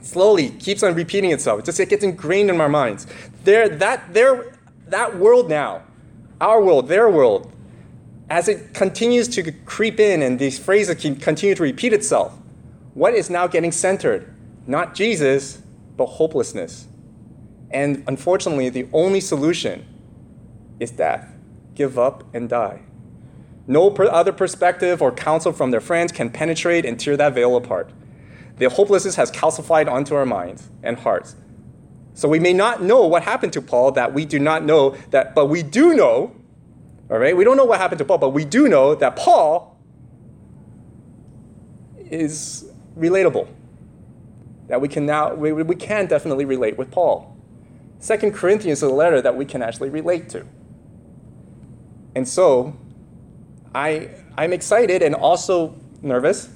slowly 0.08 0.50
keeps 0.50 0.82
on 0.82 0.94
repeating 0.94 1.30
itself. 1.32 1.60
It 1.60 1.64
just 1.66 1.80
it 1.80 1.88
gets 1.88 2.04
ingrained 2.04 2.50
in 2.50 2.60
our 2.60 2.68
minds. 2.68 3.06
There, 3.44 3.68
that, 3.68 4.14
there, 4.14 4.52
that 4.86 5.18
world 5.18 5.48
now, 5.48 5.82
our 6.40 6.62
world, 6.62 6.88
their 6.88 7.08
world, 7.10 7.52
as 8.30 8.48
it 8.48 8.74
continues 8.74 9.28
to 9.28 9.52
creep 9.52 9.98
in 9.98 10.22
and 10.22 10.38
these 10.38 10.58
phrases 10.58 10.96
continue 11.20 11.54
to 11.54 11.62
repeat 11.62 11.92
itself, 11.92 12.34
what 12.94 13.14
is 13.14 13.30
now 13.30 13.46
getting 13.46 13.72
centered? 13.72 14.34
Not 14.66 14.94
Jesus, 14.94 15.62
but 15.96 16.06
hopelessness. 16.06 16.86
And 17.70 18.04
unfortunately, 18.06 18.68
the 18.68 18.88
only 18.92 19.20
solution 19.20 19.86
is 20.80 20.90
death. 20.90 21.32
Give 21.74 21.98
up 21.98 22.24
and 22.34 22.48
die. 22.48 22.82
No 23.68 23.90
other 23.90 24.32
perspective 24.32 25.02
or 25.02 25.12
counsel 25.12 25.52
from 25.52 25.70
their 25.70 25.80
friends 25.80 26.10
can 26.10 26.30
penetrate 26.30 26.86
and 26.86 26.98
tear 26.98 27.18
that 27.18 27.34
veil 27.34 27.54
apart. 27.54 27.90
The 28.56 28.70
hopelessness 28.70 29.16
has 29.16 29.30
calcified 29.30 29.92
onto 29.92 30.14
our 30.14 30.24
minds 30.24 30.70
and 30.82 30.98
hearts. 30.98 31.36
So 32.14 32.28
we 32.28 32.38
may 32.40 32.54
not 32.54 32.82
know 32.82 33.06
what 33.06 33.22
happened 33.22 33.52
to 33.52 33.62
Paul 33.62 33.92
that 33.92 34.14
we 34.14 34.24
do 34.24 34.38
not 34.38 34.64
know 34.64 34.96
that, 35.10 35.34
but 35.34 35.46
we 35.46 35.62
do 35.62 35.94
know, 35.94 36.34
all 37.10 37.18
right? 37.18 37.36
We 37.36 37.44
don't 37.44 37.58
know 37.58 37.66
what 37.66 37.78
happened 37.78 37.98
to 37.98 38.06
Paul, 38.06 38.18
but 38.18 38.30
we 38.30 38.46
do 38.46 38.68
know 38.68 38.94
that 38.94 39.16
Paul 39.16 39.78
is 41.98 42.64
relatable. 42.98 43.48
That 44.68 44.80
we 44.80 44.88
can 44.88 45.04
now, 45.04 45.34
we, 45.34 45.52
we 45.52 45.76
can 45.76 46.06
definitely 46.06 46.46
relate 46.46 46.78
with 46.78 46.90
Paul. 46.90 47.36
Second 47.98 48.32
Corinthians 48.32 48.78
is 48.78 48.82
a 48.82 48.88
letter 48.88 49.20
that 49.20 49.36
we 49.36 49.44
can 49.44 49.60
actually 49.60 49.90
relate 49.90 50.30
to. 50.30 50.46
And 52.14 52.26
so 52.26 52.78
I, 53.74 54.10
I'm 54.36 54.52
excited 54.52 55.02
and 55.02 55.14
also 55.14 55.74
nervous 56.02 56.48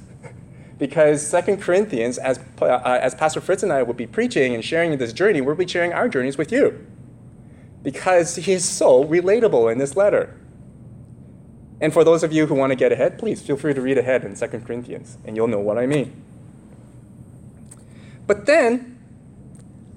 because 0.79 1.25
Second 1.27 1.61
Corinthians, 1.61 2.19
as, 2.19 2.41
uh, 2.61 2.67
as 2.85 3.15
Pastor 3.15 3.41
Fritz 3.41 3.63
and 3.63 3.73
I 3.73 3.83
will 3.83 3.95
be 3.95 4.07
preaching 4.07 4.55
and 4.55 4.65
sharing 4.65 4.97
this 4.99 5.13
journey, 5.13 5.41
we'll 5.41 5.55
be 5.55 5.67
sharing 5.67 5.93
our 5.93 6.09
journeys 6.09 6.37
with 6.37 6.51
you 6.51 6.87
because 7.83 8.37
he 8.37 8.53
is 8.53 8.65
so 8.65 9.05
relatable 9.05 9.71
in 9.71 9.79
this 9.79 9.97
letter. 9.97 10.37
And 11.81 11.93
for 11.93 12.05
those 12.05 12.23
of 12.23 12.33
you 12.33 12.47
who 12.47 12.55
want 12.55 12.71
to 12.71 12.77
get 12.77 12.93
ahead, 12.93 13.19
please 13.19 13.43
feel 13.43 13.57
free 13.57 13.75
to 13.75 13.81
read 13.81 13.99
ahead 13.99 14.25
in 14.25 14.37
Second 14.37 14.67
Corinthians, 14.67 15.19
and 15.25 15.37
you'll 15.37 15.49
know 15.49 15.59
what 15.59 15.79
I 15.79 15.87
mean. 15.87 16.23
But 18.27 18.47
then, 18.47 18.99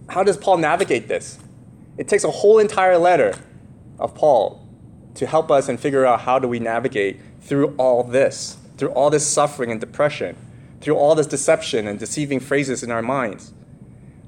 how 0.09 0.23
does 0.23 0.35
Paul 0.35 0.57
navigate 0.57 1.07
this? 1.07 1.37
It 1.97 2.07
takes 2.07 2.23
a 2.23 2.31
whole 2.31 2.57
entire 2.57 2.97
letter 2.97 3.35
of 3.99 4.15
Paul 4.15 4.64
to 5.15 5.25
help 5.25 5.49
us 5.49 5.67
and 5.69 5.79
figure 5.79 6.05
out 6.05 6.21
how 6.21 6.39
do 6.39 6.47
we 6.47 6.59
navigate 6.59 7.19
through 7.41 7.75
all 7.77 8.03
this, 8.03 8.57
through 8.77 8.89
all 8.89 9.09
this 9.09 9.25
suffering 9.25 9.71
and 9.71 9.79
depression 9.79 10.37
through 10.85 10.95
all 10.95 11.15
this 11.15 11.25
deception 11.25 11.87
and 11.87 11.97
deceiving 11.97 12.39
phrases 12.39 12.83
in 12.83 12.91
our 12.91 13.01
minds. 13.01 13.51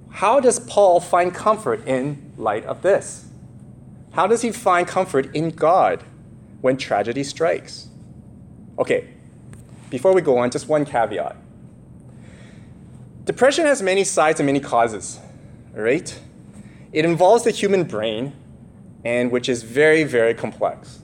How 0.10 0.40
does 0.40 0.60
Paul 0.60 1.00
find 1.00 1.32
comfort 1.32 1.88
in 1.88 2.34
light 2.36 2.66
of 2.66 2.82
this? 2.82 3.28
How 4.14 4.26
does 4.26 4.42
he 4.42 4.52
find 4.52 4.88
comfort 4.88 5.36
in 5.36 5.52
God 5.52 6.04
when 6.62 6.76
tragedy 6.76 7.24
strikes? 7.24 7.90
Okay, 8.80 9.08
before 9.92 10.16
we 10.16 10.22
go 10.22 10.40
on, 10.40 10.50
just 10.50 10.68
one 10.68 10.84
caveat. 10.84 11.36
Depression 13.26 13.68
has 13.68 13.84
many 13.84 14.04
sides 14.04 14.40
and 14.40 14.48
many 14.48 14.60
causes, 14.60 15.20
right? 15.74 16.20
It 16.92 17.06
involves 17.06 17.44
the 17.44 17.52
human 17.52 17.84
brain, 17.84 18.34
and 19.04 19.32
which 19.32 19.50
is 19.50 19.64
very, 19.64 20.04
very 20.04 20.34
complex. 20.34 21.00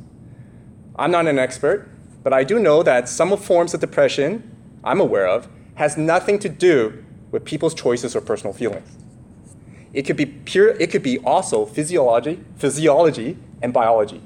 I'm 0.96 1.12
not 1.12 1.28
an 1.28 1.40
expert, 1.40 1.90
but 2.24 2.34
I 2.34 2.44
do 2.44 2.60
know 2.60 2.84
that 2.84 3.10
some 3.10 3.36
forms 3.38 3.74
of 3.74 3.80
depression 3.80 4.50
I'm 4.84 5.00
aware 5.00 5.28
of 5.28 5.48
has 5.76 5.98
nothing 5.98 6.40
to 6.40 6.50
do 6.50 7.04
with 7.32 7.46
people's 7.46 7.74
choices 7.74 8.16
or 8.16 8.22
personal 8.22 8.54
feelings. 8.54 8.98
It 9.94 10.04
could 10.04 10.18
be 10.18 10.26
pure, 10.26 10.70
it 10.70 10.92
could 10.92 11.04
be 11.04 11.20
also 11.20 11.66
physiology, 11.66 12.44
physiology 12.58 13.38
and 13.62 13.74
biology. 13.74 14.22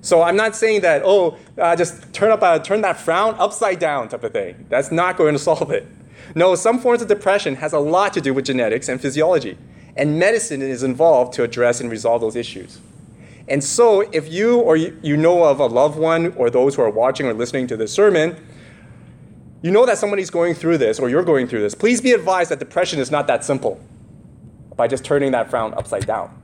So 0.00 0.22
I'm 0.22 0.36
not 0.36 0.54
saying 0.54 0.82
that, 0.82 1.02
oh, 1.04 1.38
uh, 1.56 1.74
just 1.76 2.12
turn, 2.12 2.30
up, 2.30 2.42
uh, 2.42 2.58
turn 2.58 2.82
that 2.82 2.98
frown 2.98 3.34
upside 3.38 3.78
down 3.78 4.08
type 4.08 4.22
of 4.22 4.32
thing. 4.32 4.66
That's 4.68 4.92
not 4.92 5.16
going 5.16 5.32
to 5.32 5.38
solve 5.38 5.70
it. 5.70 5.86
No, 6.34 6.54
some 6.54 6.78
forms 6.78 7.00
of 7.00 7.08
depression 7.08 7.56
has 7.56 7.72
a 7.72 7.78
lot 7.78 8.12
to 8.14 8.20
do 8.20 8.34
with 8.34 8.44
genetics 8.44 8.88
and 8.88 9.00
physiology. 9.00 9.56
And 9.96 10.18
medicine 10.18 10.62
is 10.62 10.82
involved 10.82 11.32
to 11.34 11.42
address 11.42 11.80
and 11.80 11.90
resolve 11.90 12.20
those 12.20 12.36
issues. 12.36 12.80
And 13.46 13.62
so 13.62 14.00
if 14.00 14.32
you 14.32 14.58
or 14.58 14.76
you 14.76 15.16
know 15.16 15.44
of 15.44 15.60
a 15.60 15.66
loved 15.66 15.98
one 15.98 16.32
or 16.36 16.50
those 16.50 16.74
who 16.74 16.82
are 16.82 16.90
watching 16.90 17.26
or 17.26 17.34
listening 17.34 17.66
to 17.68 17.76
this 17.76 17.92
sermon 17.92 18.36
you 19.64 19.70
know 19.70 19.86
that 19.86 19.96
somebody's 19.96 20.28
going 20.28 20.52
through 20.52 20.76
this 20.76 21.00
or 21.00 21.08
you're 21.08 21.24
going 21.24 21.48
through 21.48 21.62
this, 21.62 21.74
please 21.74 21.98
be 21.98 22.12
advised 22.12 22.50
that 22.50 22.58
depression 22.58 23.00
is 23.00 23.10
not 23.10 23.26
that 23.28 23.42
simple 23.42 23.80
by 24.76 24.86
just 24.86 25.06
turning 25.06 25.32
that 25.32 25.48
frown 25.48 25.72
upside 25.72 26.06
down. 26.06 26.38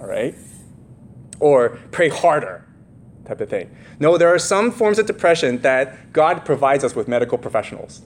All 0.00 0.06
right? 0.06 0.34
Or 1.38 1.78
pray 1.92 2.08
harder 2.08 2.66
type 3.24 3.40
of 3.40 3.48
thing. 3.48 3.70
No, 4.00 4.18
there 4.18 4.34
are 4.34 4.38
some 4.40 4.72
forms 4.72 4.98
of 4.98 5.06
depression 5.06 5.62
that 5.62 6.12
God 6.12 6.44
provides 6.44 6.82
us 6.82 6.96
with 6.96 7.06
medical 7.06 7.38
professionals. 7.38 8.02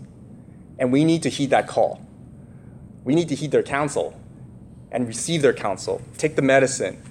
And 0.78 0.92
we 0.92 1.06
need 1.06 1.22
to 1.22 1.30
heed 1.30 1.48
that 1.48 1.66
call. 1.66 2.04
We 3.02 3.14
need 3.14 3.30
to 3.30 3.34
heed 3.34 3.50
their 3.50 3.62
counsel 3.62 4.20
and 4.94 5.08
receive 5.08 5.42
their 5.42 5.52
counsel. 5.52 6.00
Take 6.16 6.36
the 6.36 6.42
medicine 6.42 7.02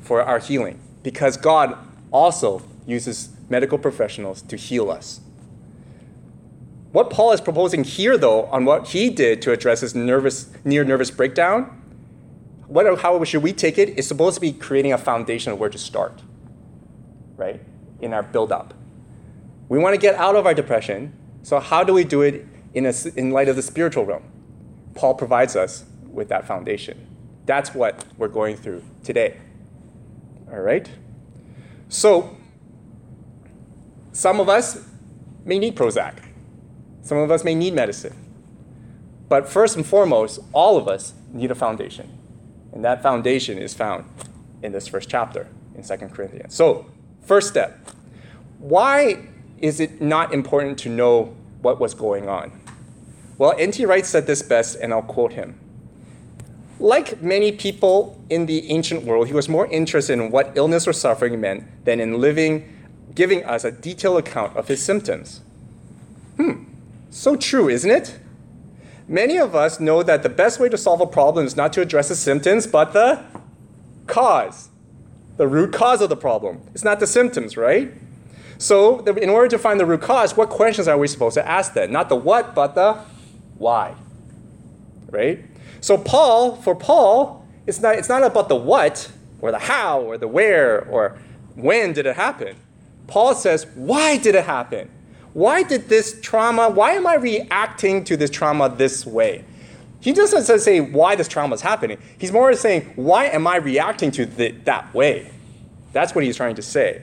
for 0.00 0.20
our 0.20 0.40
healing 0.40 0.80
because 1.02 1.36
God 1.36 1.78
also 2.10 2.62
uses 2.86 3.30
medical 3.48 3.78
professionals 3.78 4.42
to 4.42 4.56
heal 4.56 4.90
us. 4.90 5.20
What 6.90 7.10
Paul 7.10 7.32
is 7.32 7.40
proposing 7.40 7.84
here, 7.84 8.18
though, 8.18 8.46
on 8.46 8.64
what 8.64 8.88
he 8.88 9.10
did 9.10 9.40
to 9.42 9.52
address 9.52 9.80
his 9.80 9.94
nervous, 9.94 10.52
near 10.64 10.84
nervous 10.84 11.10
breakdown, 11.10 11.80
what, 12.66 13.00
how 13.00 13.22
should 13.24 13.42
we 13.42 13.52
take 13.52 13.78
it? 13.78 13.90
Is 13.98 14.06
supposed 14.06 14.34
to 14.34 14.40
be 14.40 14.52
creating 14.52 14.92
a 14.92 14.98
foundation 14.98 15.52
of 15.52 15.58
where 15.58 15.70
to 15.70 15.78
start, 15.78 16.22
right? 17.36 17.60
In 18.00 18.12
our 18.12 18.22
build 18.22 18.52
up. 18.52 18.74
We 19.68 19.78
want 19.78 19.94
to 19.94 20.00
get 20.00 20.14
out 20.16 20.36
of 20.36 20.46
our 20.46 20.54
depression, 20.54 21.12
so 21.42 21.60
how 21.60 21.84
do 21.84 21.92
we 21.92 22.04
do 22.04 22.22
it 22.22 22.46
in, 22.74 22.86
a, 22.86 22.94
in 23.16 23.30
light 23.30 23.48
of 23.48 23.56
the 23.56 23.62
spiritual 23.62 24.04
realm? 24.04 24.24
Paul 24.94 25.14
provides 25.14 25.56
us 25.56 25.84
with 26.14 26.28
that 26.28 26.46
foundation. 26.46 27.06
That's 27.46 27.74
what 27.74 28.04
we're 28.16 28.28
going 28.28 28.56
through 28.56 28.82
today. 29.02 29.36
All 30.50 30.60
right? 30.60 30.88
So, 31.88 32.36
some 34.12 34.40
of 34.40 34.48
us 34.48 34.86
may 35.44 35.58
need 35.58 35.76
Prozac. 35.76 36.14
Some 37.02 37.18
of 37.18 37.30
us 37.30 37.44
may 37.44 37.54
need 37.54 37.74
medicine. 37.74 38.16
But 39.28 39.48
first 39.48 39.76
and 39.76 39.84
foremost, 39.84 40.40
all 40.52 40.76
of 40.76 40.88
us 40.88 41.12
need 41.32 41.50
a 41.50 41.54
foundation. 41.54 42.18
And 42.72 42.84
that 42.84 43.02
foundation 43.02 43.58
is 43.58 43.74
found 43.74 44.04
in 44.62 44.72
this 44.72 44.88
first 44.88 45.08
chapter 45.10 45.48
in 45.76 45.82
2 45.82 45.96
Corinthians. 46.08 46.54
So, 46.54 46.86
first 47.22 47.48
step 47.48 47.78
why 48.64 49.26
is 49.58 49.78
it 49.78 50.00
not 50.00 50.32
important 50.32 50.78
to 50.78 50.88
know 50.88 51.36
what 51.60 51.78
was 51.78 51.92
going 51.92 52.30
on? 52.30 52.50
Well, 53.36 53.54
N.T. 53.58 53.84
Wright 53.84 54.06
said 54.06 54.26
this 54.26 54.40
best, 54.40 54.76
and 54.76 54.90
I'll 54.90 55.02
quote 55.02 55.34
him. 55.34 55.60
Like 56.84 57.22
many 57.22 57.50
people 57.50 58.22
in 58.28 58.44
the 58.44 58.70
ancient 58.70 59.04
world, 59.04 59.28
he 59.28 59.32
was 59.32 59.48
more 59.48 59.66
interested 59.68 60.12
in 60.12 60.30
what 60.30 60.52
illness 60.54 60.86
or 60.86 60.92
suffering 60.92 61.40
meant 61.40 61.64
than 61.86 61.98
in 61.98 62.20
living, 62.20 62.70
giving 63.14 63.42
us 63.42 63.64
a 63.64 63.72
detailed 63.72 64.18
account 64.18 64.54
of 64.54 64.68
his 64.68 64.84
symptoms. 64.84 65.40
Hmm, 66.36 66.64
so 67.08 67.36
true, 67.36 67.70
isn't 67.70 67.90
it? 67.90 68.18
Many 69.08 69.38
of 69.38 69.54
us 69.54 69.80
know 69.80 70.02
that 70.02 70.22
the 70.22 70.28
best 70.28 70.60
way 70.60 70.68
to 70.68 70.76
solve 70.76 71.00
a 71.00 71.06
problem 71.06 71.46
is 71.46 71.56
not 71.56 71.72
to 71.72 71.80
address 71.80 72.10
the 72.10 72.14
symptoms, 72.14 72.66
but 72.66 72.92
the 72.92 73.24
cause, 74.06 74.68
the 75.38 75.48
root 75.48 75.72
cause 75.72 76.02
of 76.02 76.10
the 76.10 76.18
problem. 76.18 76.60
It's 76.74 76.84
not 76.84 77.00
the 77.00 77.06
symptoms, 77.06 77.56
right? 77.56 77.94
So, 78.58 78.98
in 79.06 79.30
order 79.30 79.48
to 79.48 79.58
find 79.58 79.80
the 79.80 79.86
root 79.86 80.02
cause, 80.02 80.36
what 80.36 80.50
questions 80.50 80.86
are 80.86 80.98
we 80.98 81.08
supposed 81.08 81.36
to 81.36 81.48
ask 81.48 81.72
then? 81.72 81.92
Not 81.92 82.10
the 82.10 82.16
what, 82.16 82.54
but 82.54 82.74
the 82.74 82.98
why. 83.56 83.94
Right? 85.08 85.46
So, 85.84 85.98
Paul, 85.98 86.56
for 86.56 86.74
Paul, 86.74 87.46
it's 87.66 87.80
not, 87.80 87.96
it's 87.96 88.08
not 88.08 88.22
about 88.22 88.48
the 88.48 88.56
what, 88.56 89.10
or 89.40 89.50
the 89.50 89.58
how, 89.58 90.00
or 90.00 90.16
the 90.16 90.28
where, 90.28 90.84
or 90.86 91.18
when 91.54 91.92
did 91.92 92.06
it 92.06 92.16
happen. 92.16 92.56
Paul 93.06 93.34
says, 93.34 93.66
why 93.74 94.16
did 94.16 94.34
it 94.34 94.44
happen? 94.44 94.88
why 95.34 95.64
did 95.64 95.88
this 95.88 96.18
trauma, 96.22 96.70
why 96.70 96.92
am 96.92 97.06
I 97.06 97.16
reacting 97.16 98.04
to 98.04 98.16
this 98.16 98.30
trauma 98.30 98.68
this 98.68 99.04
way? 99.04 99.44
He 100.00 100.12
doesn't 100.12 100.60
say 100.60 100.80
why 100.80 101.16
this 101.16 101.28
trauma 101.28 101.54
is 101.54 101.60
happening. 101.60 101.98
He's 102.18 102.32
more 102.32 102.54
saying, 102.54 102.92
why 102.94 103.26
am 103.26 103.46
I 103.46 103.56
reacting 103.56 104.10
to 104.12 104.22
it 104.22 104.64
that 104.64 104.94
way? 104.94 105.32
That's 105.92 106.14
what 106.14 106.24
he's 106.24 106.36
trying 106.36 106.54
to 106.54 106.62
say. 106.62 107.02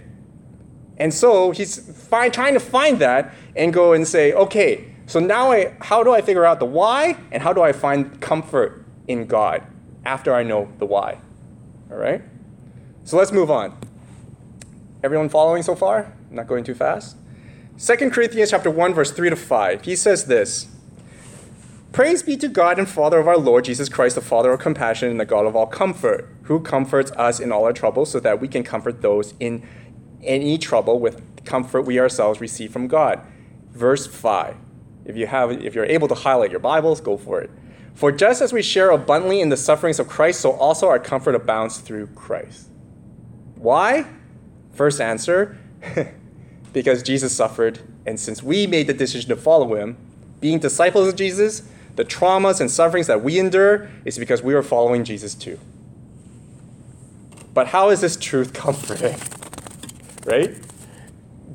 And 0.98 1.14
so 1.14 1.52
he's 1.52 2.08
trying 2.10 2.54
to 2.54 2.60
find 2.60 3.00
that 3.00 3.34
and 3.56 3.74
go 3.74 3.94
and 3.94 4.08
say, 4.08 4.34
okay, 4.34 4.86
so 5.12 5.20
now 5.20 5.52
I, 5.52 5.74
how 5.82 6.04
do 6.04 6.14
I 6.14 6.22
figure 6.22 6.46
out 6.46 6.60
the 6.60 6.66
why 6.66 7.18
and 7.34 7.44
how 7.44 7.52
do 7.52 7.62
I 7.62 7.74
find 7.74 8.22
comfort 8.22 8.86
in 9.10 9.26
God 9.26 9.62
after 10.06 10.34
I 10.34 10.42
know 10.42 10.72
the 10.80 10.86
why? 10.86 11.18
All 11.92 11.98
right? 11.98 12.22
So 13.04 13.18
let's 13.18 13.34
move 13.34 13.52
on. 13.52 13.78
Everyone 15.04 15.28
following 15.28 15.64
so 15.64 15.76
far? 15.76 16.14
Not 16.30 16.48
going 16.48 16.64
too 16.64 16.74
fast? 16.74 17.18
2 17.78 18.10
Corinthians 18.10 18.52
chapter 18.52 18.72
1 18.72 18.94
verse 18.94 19.12
3 19.12 19.32
to 19.32 19.36
5. 19.36 19.82
He 19.82 19.98
says 19.98 20.28
this. 20.28 20.68
Praise 21.92 22.24
be 22.24 22.38
to 22.38 22.48
God 22.48 22.80
and 22.80 22.88
Father 22.88 23.20
of 23.20 23.28
our 23.28 23.38
Lord 23.38 23.66
Jesus 23.66 23.90
Christ, 23.90 24.16
the 24.16 24.22
Father 24.22 24.54
of 24.54 24.62
compassion 24.62 25.10
and 25.10 25.20
the 25.20 25.26
God 25.26 25.46
of 25.46 25.58
all 25.58 25.68
comfort, 25.68 26.34
who 26.44 26.62
comforts 26.62 27.12
us 27.18 27.42
in 27.42 27.52
all 27.52 27.66
our 27.66 27.74
troubles 27.74 28.10
so 28.12 28.22
that 28.22 28.40
we 28.40 28.48
can 28.48 28.64
comfort 28.64 29.02
those 29.02 29.34
in 29.42 29.68
any 30.24 30.58
trouble 30.58 31.02
with 31.02 31.44
comfort 31.44 31.82
we 31.82 32.00
ourselves 32.00 32.40
receive 32.40 32.72
from 32.72 32.88
God. 32.88 33.20
Verse 33.74 34.08
5. 34.08 34.56
If 35.06 35.18
you 35.18 35.28
have 35.28 35.52
if 35.52 35.76
you're 35.76 35.86
able 35.86 36.08
to 36.08 36.16
highlight 36.16 36.52
your 36.52 36.60
Bibles, 36.60 37.02
go 37.02 37.18
for 37.18 37.42
it. 37.42 37.50
For 37.94 38.12
just 38.12 38.42
as 38.42 38.54
we 38.54 38.62
share 38.62 38.90
abundantly 38.92 39.42
in 39.42 39.50
the 39.50 39.58
sufferings 39.58 40.00
of 40.00 40.08
Christ, 40.08 40.42
so 40.42 40.52
also 40.52 40.88
our 40.88 41.00
comfort 41.00 41.36
abounds 41.36 41.80
through 41.80 42.08
Christ. 42.08 42.68
Why? 43.56 44.06
First 44.74 45.02
answer, 45.02 45.58
because 46.74 47.04
Jesus 47.04 47.36
suffered, 47.36 47.80
and 48.06 48.20
since 48.20 48.42
we 48.42 48.66
made 48.66 48.88
the 48.88 48.94
decision 48.94 49.30
to 49.30 49.36
follow 49.36 49.76
him, 49.76 49.98
being 50.40 50.60
disciples 50.60 51.10
of 51.10 51.16
Jesus, 51.16 51.64
the 51.98 52.06
traumas 52.06 52.62
and 52.62 52.72
sufferings 52.72 53.08
that 53.08 53.22
we 53.22 53.38
endure 53.38 53.90
is 54.06 54.18
because 54.18 54.42
we 54.42 54.54
are 54.54 54.64
following 54.64 55.04
Jesus 55.04 55.36
too. 55.36 55.60
But 57.54 57.68
how 57.68 57.90
is 57.90 58.00
this 58.00 58.16
truth 58.16 58.54
comforting? 58.54 59.18
right? 60.26 60.56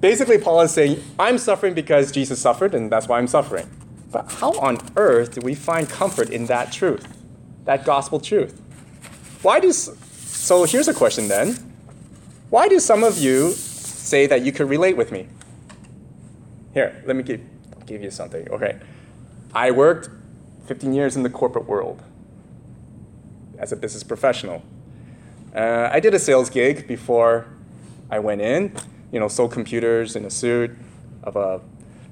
Basically, 0.01 0.39
Paul 0.39 0.61
is 0.61 0.73
saying, 0.73 1.03
I'm 1.19 1.39
suffering 1.39 1.75
because 1.75 2.13
Jesus 2.13 2.39
suffered, 2.39 2.75
and 2.75 2.93
that's 2.93 3.09
why 3.09 3.19
I'm 3.19 3.27
suffering. 3.27 3.69
But 4.13 4.31
how 4.31 4.53
on 4.59 4.79
earth 4.97 5.35
do 5.35 5.41
we 5.41 5.55
find 5.55 5.89
comfort 5.89 6.31
in 6.31 6.47
that 6.47 6.73
truth, 6.73 7.07
that 7.65 7.85
gospel 7.85 8.21
truth? 8.21 8.61
Why 9.43 9.61
do 9.61 9.73
so? 9.73 10.65
Here's 10.65 10.89
a 10.89 10.95
question 10.95 11.29
then. 11.29 11.55
Why 12.51 12.69
do 12.69 12.79
some 12.79 13.05
of 13.05 13.19
you 13.19 13.53
say 13.53 14.27
that 14.27 14.43
you 14.43 14.53
could 14.53 14.69
relate 14.69 14.97
with 14.97 15.13
me? 15.13 15.29
Here, 16.75 17.03
let 17.07 17.17
me 17.17 17.23
give, 17.23 17.41
give 17.87 18.03
you 18.03 18.11
something. 18.11 18.49
Okay. 18.51 18.79
I 19.55 19.71
worked 19.71 20.11
15 20.67 20.93
years 20.93 21.17
in 21.17 21.23
the 21.23 21.31
corporate 21.31 21.67
world 21.67 22.03
as 23.59 23.73
a 23.73 23.77
business 23.77 24.03
professional. 24.03 24.63
Uh, 25.55 25.89
I 25.91 26.01
did 26.01 26.13
a 26.13 26.19
sales 26.19 26.51
gig 26.51 26.87
before 26.87 27.47
I 28.11 28.19
went 28.19 28.43
in, 28.43 28.77
you 29.17 29.21
know, 29.21 29.29
sold 29.29 29.51
computers 29.51 30.15
in 30.15 30.27
a 30.27 30.31
suit 30.31 30.71
of 31.23 31.37
a 31.37 31.63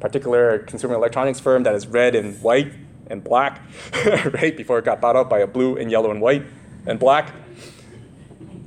particular 0.01 0.61
consumer 0.61 0.95
electronics 0.95 1.39
firm 1.39 1.63
that 1.65 1.75
is 1.75 1.87
red 1.87 2.15
and 2.15 2.41
white 2.41 2.73
and 3.09 3.23
black, 3.23 3.61
right, 4.07 4.57
before 4.57 4.79
it 4.79 4.87
got 4.87 5.03
bought 5.03 5.15
out 5.15 5.29
by 5.29 5.41
a 5.41 5.47
blue 5.47 5.77
and 5.77 5.91
yellow 5.91 6.11
and 6.11 6.23
white 6.23 6.45
and 6.87 6.99
black. 6.99 7.35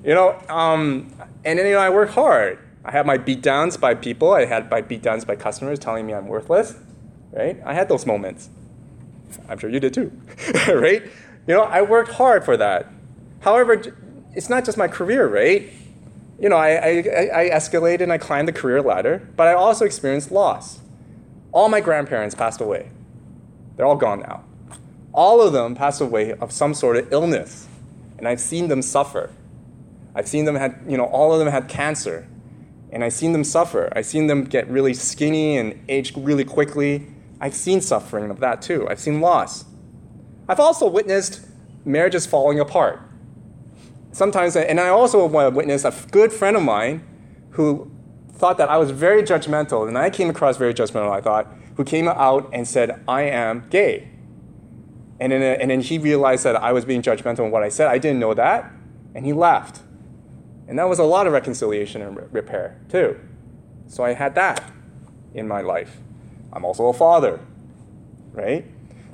You 0.03 0.13
know, 0.13 0.39
um, 0.50 1.12
and 1.46 1.58
then 1.58 1.65
you 1.65 1.72
know, 1.72 1.79
I 1.79 1.89
work 1.89 2.12
hard. 2.12 2.60
I 2.86 2.91
had 2.91 3.08
my 3.08 3.17
beatdowns 3.17 3.79
by 3.79 3.96
people. 3.96 4.32
I 4.32 4.46
had 4.46 4.70
my 4.70 4.84
beatdowns 4.84 5.25
by 5.25 5.36
customers 5.36 5.79
telling 5.79 6.06
me 6.06 6.13
I'm 6.13 6.27
worthless, 6.27 6.75
right? 7.32 7.60
I 7.65 7.74
had 7.74 7.89
those 7.89 8.06
moments. 8.06 8.51
I'm 9.50 9.58
sure 9.58 9.72
you 9.72 9.79
did 9.79 9.96
too, 9.96 10.12
right? 10.67 11.01
You 11.48 11.56
know, 11.56 11.63
I 11.63 11.82
worked 11.82 12.12
hard 12.12 12.46
for 12.46 12.56
that. 12.56 12.86
However, 13.39 13.82
it's 14.36 14.48
not 14.48 14.63
just 14.63 14.77
my 14.77 14.88
career, 14.88 15.27
right? 15.27 15.74
You 16.39 16.50
know, 16.50 16.58
I, 16.58 16.70
I, 16.70 16.89
I 17.34 17.50
escalated 17.50 18.01
and 18.01 18.13
I 18.13 18.17
climbed 18.20 18.48
the 18.48 18.53
career 18.53 18.82
ladder, 18.82 19.27
but 19.36 19.48
I 19.48 19.53
also 19.53 19.86
experienced 19.86 20.32
loss. 20.32 20.79
All 21.51 21.67
my 21.67 21.82
grandparents 21.82 22.36
passed 22.36 22.62
away. 22.62 22.91
They're 23.75 23.86
all 23.86 23.96
gone 23.96 24.20
now. 24.20 24.44
All 25.13 25.41
of 25.41 25.51
them 25.51 25.74
passed 25.74 26.00
away 26.00 26.34
of 26.34 26.51
some 26.51 26.75
sort 26.75 26.96
of 26.98 27.12
illness, 27.12 27.67
and 28.20 28.27
I've 28.27 28.39
seen 28.39 28.67
them 28.67 28.84
suffer. 28.84 29.32
I've 30.13 30.27
seen 30.27 30.46
them 30.46 30.56
had, 30.56 30.79
you 30.88 30.96
know, 30.98 31.06
all 31.06 31.34
of 31.34 31.39
them 31.39 31.48
had 31.48 31.67
cancer, 31.67 32.27
and 32.91 33.03
I've 33.03 33.13
seen 33.13 33.32
them 33.32 33.44
suffer. 33.44 33.91
I've 33.96 34.06
seen 34.06 34.27
them 34.27 34.44
get 34.44 34.70
really 34.70 34.94
skinny 34.94 35.58
and 35.58 35.84
age 35.89 36.13
really 36.15 36.46
quickly. 36.46 37.08
I've 37.41 37.56
seen 37.56 37.82
suffering 37.82 38.29
of 38.29 38.39
that 38.39 38.62
too. 38.62 38.88
I've 38.88 39.00
seen 39.00 39.22
loss. 39.22 39.65
I've 40.48 40.60
also 40.60 40.88
witnessed 40.88 41.46
marriages 41.84 42.27
falling 42.27 42.60
apart. 42.60 43.01
Sometimes, 44.18 44.56
and 44.56 44.80
I 44.80 44.90
also 44.90 45.28
witnessed 45.28 45.86
a 45.86 45.94
good 46.10 46.34
friend 46.34 46.58
of 46.58 46.64
mine 46.64 47.06
who 47.52 47.92
thought 48.32 48.58
that 48.58 48.68
I 48.68 48.78
was 48.78 48.90
very 48.90 49.22
judgmental, 49.22 49.88
and 49.88 49.96
I 49.96 50.10
came 50.10 50.28
across 50.28 50.58
very 50.58 50.74
judgmental, 50.74 51.12
I 51.12 51.22
thought, 51.22 51.54
who 51.76 51.84
came 51.84 52.08
out 52.08 52.50
and 52.52 52.68
said, 52.68 53.04
I 53.08 53.22
am 53.22 53.68
gay. 53.70 54.10
And 55.20 55.32
then, 55.32 55.44
and 55.44 55.70
then 55.70 55.82
he 55.82 56.00
realized 56.00 56.46
that 56.46 56.56
I 56.56 56.74
was 56.74 56.84
being 56.84 57.04
judgmental 57.04 57.46
in 57.46 57.52
what 57.52 57.62
I 57.62 57.70
said. 57.70 57.89
I 57.89 58.00
didn't 58.00 58.18
know 58.18 58.34
that, 58.34 58.72
and 59.13 59.24
he 59.24 59.34
left. 59.34 59.82
And 60.68 60.80
that 60.80 60.89
was 60.89 60.98
a 60.98 61.04
lot 61.04 61.28
of 61.28 61.34
reconciliation 61.34 62.02
and 62.02 62.18
repair, 62.34 62.82
too. 62.89 63.20
So 63.86 64.04
I 64.04 64.13
had 64.13 64.34
that 64.34 64.63
in 65.36 65.48
my 65.48 65.62
life. 65.62 65.98
I'm 66.52 66.65
also 66.65 66.88
a 66.88 66.94
father, 66.94 67.39
right? 68.32 68.65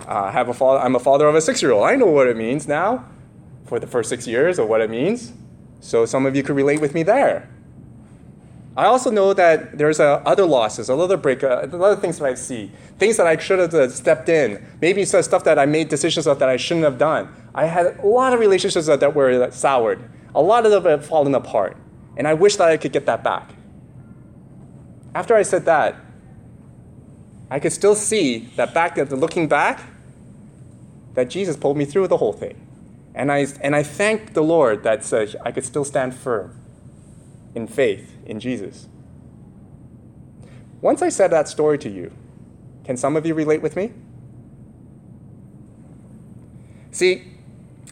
Uh, 0.07 0.13
I 0.13 0.31
have 0.31 0.47
a 0.47 0.53
father, 0.53 0.79
I'm 0.79 0.95
a 0.95 0.99
father 1.01 1.27
of 1.27 1.35
a 1.35 1.41
six 1.41 1.61
year 1.61 1.71
old. 1.71 1.83
I 1.83 1.97
know 1.97 2.05
what 2.05 2.27
it 2.27 2.37
means 2.37 2.69
now 2.69 3.09
for 3.73 3.79
the 3.79 3.87
first 3.87 4.07
six 4.07 4.27
years 4.27 4.59
of 4.59 4.67
what 4.67 4.81
it 4.81 4.89
means. 4.91 5.33
So 5.79 6.05
some 6.05 6.27
of 6.27 6.35
you 6.35 6.43
could 6.43 6.55
relate 6.55 6.79
with 6.79 6.93
me 6.93 7.01
there. 7.01 7.49
I 8.77 8.85
also 8.85 9.09
know 9.09 9.33
that 9.33 9.79
there's 9.79 9.99
uh, 9.99 10.21
other 10.27 10.45
losses, 10.45 10.91
other 10.91 11.17
break, 11.17 11.43
uh, 11.43 11.65
other 11.73 11.95
things 11.95 12.19
that 12.19 12.25
I 12.25 12.35
see, 12.35 12.71
things 12.99 13.17
that 13.17 13.25
I 13.25 13.35
should 13.35 13.57
have 13.57 13.73
uh, 13.73 13.89
stepped 13.89 14.29
in, 14.29 14.63
maybe 14.79 15.03
some 15.05 15.23
stuff 15.23 15.43
that 15.45 15.57
I 15.57 15.65
made 15.65 15.89
decisions 15.89 16.27
of 16.27 16.37
that 16.37 16.49
I 16.49 16.57
shouldn't 16.57 16.83
have 16.83 16.99
done. 16.99 17.33
I 17.55 17.65
had 17.65 17.97
a 17.97 18.05
lot 18.05 18.31
of 18.31 18.39
relationships 18.39 18.85
that, 18.85 18.99
that 18.99 19.15
were 19.15 19.49
soured, 19.49 20.07
a 20.35 20.41
lot 20.43 20.67
of 20.67 20.71
them 20.71 20.85
have 20.85 21.03
fallen 21.03 21.33
apart, 21.33 21.75
and 22.15 22.27
I 22.27 22.35
wish 22.35 22.57
that 22.57 22.69
I 22.69 22.77
could 22.77 22.91
get 22.93 23.07
that 23.07 23.23
back. 23.23 23.55
After 25.15 25.33
I 25.33 25.41
said 25.41 25.65
that, 25.65 25.95
I 27.49 27.59
could 27.59 27.73
still 27.73 27.95
see 27.95 28.51
that 28.55 28.75
back, 28.75 28.97
looking 28.97 29.47
back, 29.47 29.81
that 31.15 31.31
Jesus 31.31 31.57
pulled 31.57 31.75
me 31.75 31.85
through 31.85 32.07
the 32.07 32.17
whole 32.17 32.33
thing. 32.33 32.62
And 33.15 33.31
I, 33.31 33.47
and 33.61 33.75
I 33.75 33.83
thank 33.83 34.33
the 34.33 34.41
Lord 34.41 34.83
that 34.83 35.11
uh, 35.13 35.27
I 35.45 35.51
could 35.51 35.65
still 35.65 35.85
stand 35.85 36.15
firm 36.15 36.59
in 37.53 37.67
faith 37.67 38.17
in 38.25 38.39
Jesus. 38.39 38.87
Once 40.81 41.01
I 41.01 41.09
said 41.09 41.31
that 41.31 41.47
story 41.47 41.77
to 41.79 41.89
you, 41.89 42.11
can 42.83 42.97
some 42.97 43.15
of 43.15 43.25
you 43.25 43.33
relate 43.33 43.61
with 43.61 43.75
me? 43.75 43.91
See, 46.91 47.23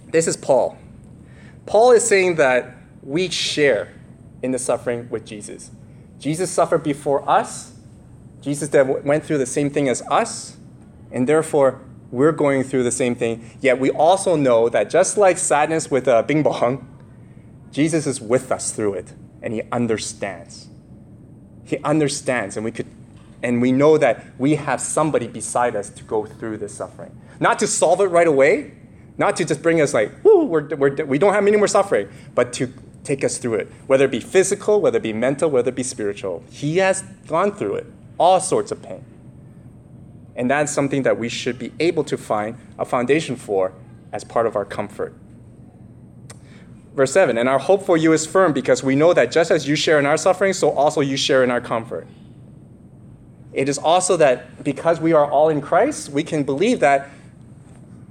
this 0.07 0.27
is 0.27 0.35
Paul. 0.35 0.77
Paul 1.65 1.91
is 1.91 2.05
saying 2.05 2.35
that 2.35 2.75
we 3.01 3.29
share 3.29 3.93
in 4.43 4.51
the 4.51 4.59
suffering 4.59 5.07
with 5.09 5.25
Jesus. 5.25 5.71
Jesus 6.19 6.51
suffered 6.51 6.83
before 6.83 7.27
us. 7.29 7.73
Jesus 8.41 8.71
went 8.73 9.23
through 9.23 9.37
the 9.37 9.45
same 9.45 9.69
thing 9.69 9.87
as 9.87 10.01
us, 10.03 10.57
and 11.11 11.29
therefore 11.29 11.81
we're 12.11 12.31
going 12.31 12.63
through 12.63 12.83
the 12.83 12.91
same 12.91 13.15
thing. 13.15 13.57
Yet 13.61 13.79
we 13.79 13.89
also 13.89 14.35
know 14.35 14.69
that 14.69 14.89
just 14.89 15.17
like 15.17 15.37
sadness 15.37 15.89
with 15.89 16.07
a 16.07 16.23
bing 16.23 16.43
bong, 16.43 16.87
Jesus 17.71 18.05
is 18.05 18.19
with 18.19 18.51
us 18.51 18.71
through 18.71 18.95
it 18.95 19.13
and 19.41 19.53
he 19.53 19.63
understands. 19.71 20.67
He 21.63 21.77
understands, 21.83 22.57
and 22.57 22.65
we 22.65 22.71
could 22.71 22.87
and 23.43 23.61
we 23.61 23.71
know 23.71 23.97
that 23.97 24.23
we 24.37 24.55
have 24.55 24.79
somebody 24.79 25.27
beside 25.27 25.75
us 25.75 25.89
to 25.89 26.03
go 26.03 26.25
through 26.25 26.57
this 26.57 26.73
suffering. 26.75 27.19
Not 27.39 27.57
to 27.59 27.67
solve 27.67 27.99
it 28.01 28.05
right 28.05 28.27
away, 28.27 28.73
not 29.17 29.35
to 29.37 29.45
just 29.45 29.63
bring 29.63 29.81
us 29.81 29.93
like, 29.93 30.11
whoo, 30.23 30.45
we're, 30.45 30.67
we're, 30.75 30.93
we 31.05 31.17
don't 31.17 31.33
have 31.33 31.45
any 31.47 31.57
more 31.57 31.67
suffering, 31.67 32.07
but 32.35 32.53
to 32.53 32.71
take 33.03 33.23
us 33.23 33.39
through 33.39 33.55
it, 33.55 33.67
whether 33.87 34.05
it 34.05 34.11
be 34.11 34.19
physical, 34.19 34.79
whether 34.79 34.97
it 34.97 35.03
be 35.03 35.13
mental, 35.13 35.49
whether 35.49 35.69
it 35.69 35.75
be 35.75 35.83
spiritual. 35.83 36.43
He 36.51 36.77
has 36.77 37.01
gone 37.25 37.51
through 37.51 37.75
it, 37.75 37.87
all 38.19 38.39
sorts 38.39 38.71
of 38.71 38.81
pain. 38.83 39.03
And 40.35 40.49
that's 40.49 40.71
something 40.71 41.03
that 41.03 41.17
we 41.17 41.29
should 41.29 41.59
be 41.59 41.71
able 41.79 42.03
to 42.05 42.17
find 42.17 42.57
a 42.79 42.85
foundation 42.85 43.35
for 43.35 43.73
as 44.11 44.23
part 44.23 44.45
of 44.45 44.55
our 44.55 44.65
comfort. 44.65 45.13
Verse 46.95 47.11
7 47.13 47.37
And 47.37 47.47
our 47.47 47.59
hope 47.59 47.85
for 47.85 47.97
you 47.97 48.13
is 48.13 48.25
firm 48.25 48.53
because 48.53 48.83
we 48.83 48.95
know 48.95 49.13
that 49.13 49.31
just 49.31 49.51
as 49.51 49.67
you 49.67 49.75
share 49.75 49.99
in 49.99 50.05
our 50.05 50.17
suffering, 50.17 50.53
so 50.53 50.71
also 50.71 51.01
you 51.01 51.17
share 51.17 51.43
in 51.43 51.51
our 51.51 51.61
comfort. 51.61 52.07
It 53.53 53.67
is 53.67 53.77
also 53.77 54.15
that 54.17 54.63
because 54.63 55.01
we 55.01 55.13
are 55.13 55.29
all 55.29 55.49
in 55.49 55.61
Christ, 55.61 56.09
we 56.09 56.23
can 56.23 56.43
believe 56.43 56.79
that 56.79 57.09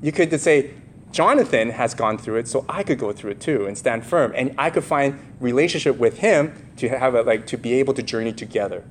you 0.02 0.12
could 0.12 0.38
say, 0.40 0.70
Jonathan 1.12 1.70
has 1.70 1.92
gone 1.92 2.18
through 2.18 2.37
it, 2.37 2.48
so 2.48 2.64
I 2.68 2.83
could 2.83 2.98
go 2.98 3.12
through 3.12 3.33
it 3.33 3.40
too 3.40 3.66
and 3.66 3.76
stand 3.76 4.06
firm. 4.06 4.33
And 4.37 4.54
I 4.56 4.70
could 4.70 4.85
find 4.85 5.18
relationship 5.40 5.96
with 5.96 6.18
him 6.18 6.70
to 6.76 6.88
have 6.88 7.14
a, 7.14 7.22
like 7.22 7.46
to 7.48 7.56
be 7.56 7.74
able 7.74 7.94
to 7.94 8.02
journey 8.02 8.33
together. 8.33 8.85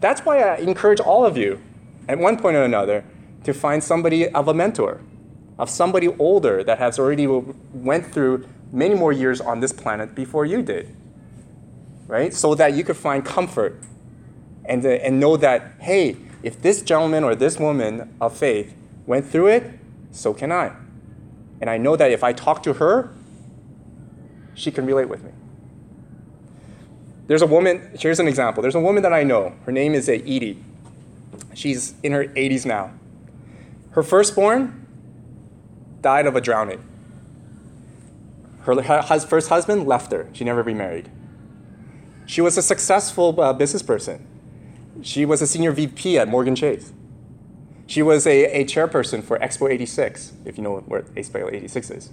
That's 0.00 0.22
why 0.22 0.40
I 0.40 0.56
encourage 0.56 1.00
all 1.00 1.24
of 1.24 1.36
you, 1.36 1.60
at 2.08 2.18
one 2.18 2.38
point 2.38 2.56
or 2.56 2.62
another, 2.62 3.04
to 3.44 3.54
find 3.54 3.82
somebody 3.82 4.28
of 4.28 4.48
a 4.48 4.54
mentor, 4.54 5.00
of 5.58 5.70
somebody 5.70 6.08
older 6.18 6.64
that 6.64 6.78
has 6.78 6.98
already 6.98 7.26
went 7.26 8.12
through 8.12 8.46
many 8.72 8.94
more 8.94 9.12
years 9.12 9.40
on 9.40 9.60
this 9.60 9.72
planet 9.72 10.14
before 10.14 10.44
you 10.44 10.62
did, 10.62 10.94
right? 12.06 12.34
So 12.34 12.54
that 12.54 12.74
you 12.74 12.84
could 12.84 12.96
find 12.96 13.24
comfort 13.24 13.80
and, 14.64 14.84
uh, 14.84 14.88
and 14.88 15.20
know 15.20 15.36
that, 15.36 15.72
hey, 15.80 16.16
if 16.42 16.60
this 16.60 16.82
gentleman 16.82 17.24
or 17.24 17.34
this 17.34 17.58
woman 17.58 18.14
of 18.20 18.36
faith 18.36 18.74
went 19.06 19.26
through 19.26 19.48
it, 19.48 19.78
so 20.10 20.34
can 20.34 20.52
I. 20.52 20.72
And 21.60 21.70
I 21.70 21.78
know 21.78 21.96
that 21.96 22.10
if 22.10 22.22
I 22.22 22.32
talk 22.32 22.62
to 22.64 22.74
her, 22.74 23.14
she 24.54 24.70
can 24.70 24.86
relate 24.86 25.08
with 25.08 25.22
me. 25.22 25.30
There's 27.26 27.42
a 27.42 27.46
woman, 27.46 27.90
here's 27.98 28.20
an 28.20 28.28
example. 28.28 28.62
There's 28.62 28.74
a 28.74 28.80
woman 28.80 29.02
that 29.02 29.12
I 29.12 29.22
know. 29.22 29.54
Her 29.64 29.72
name 29.72 29.94
is 29.94 30.08
Edie. 30.08 30.62
She's 31.54 31.94
in 32.02 32.12
her 32.12 32.24
80s 32.24 32.66
now. 32.66 32.92
Her 33.90 34.02
firstborn 34.02 34.86
died 36.02 36.26
of 36.26 36.36
a 36.36 36.40
drowning. 36.40 36.84
Her, 38.62 39.02
first 39.20 39.48
husband 39.48 39.86
left 39.86 40.12
her. 40.12 40.28
She 40.32 40.44
never 40.44 40.62
remarried. 40.62 41.10
She 42.26 42.40
was 42.40 42.58
a 42.58 42.62
successful 42.62 43.40
uh, 43.40 43.52
business 43.52 43.82
person. 43.82 44.26
She 45.02 45.24
was 45.24 45.40
a 45.40 45.46
senior 45.46 45.72
VP 45.72 46.18
at 46.18 46.28
Morgan 46.28 46.56
Chase. 46.56 46.92
She 47.86 48.02
was 48.02 48.26
a, 48.26 48.46
a 48.46 48.64
chairperson 48.64 49.22
for 49.22 49.38
Expo 49.38 49.70
86, 49.70 50.32
if 50.44 50.56
you 50.56 50.64
know 50.64 50.78
what 50.78 51.14
Expo 51.14 51.52
86 51.52 51.90
is. 51.90 52.10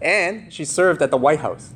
And 0.00 0.52
she 0.52 0.64
served 0.64 1.02
at 1.02 1.10
the 1.10 1.18
White 1.18 1.40
House. 1.40 1.74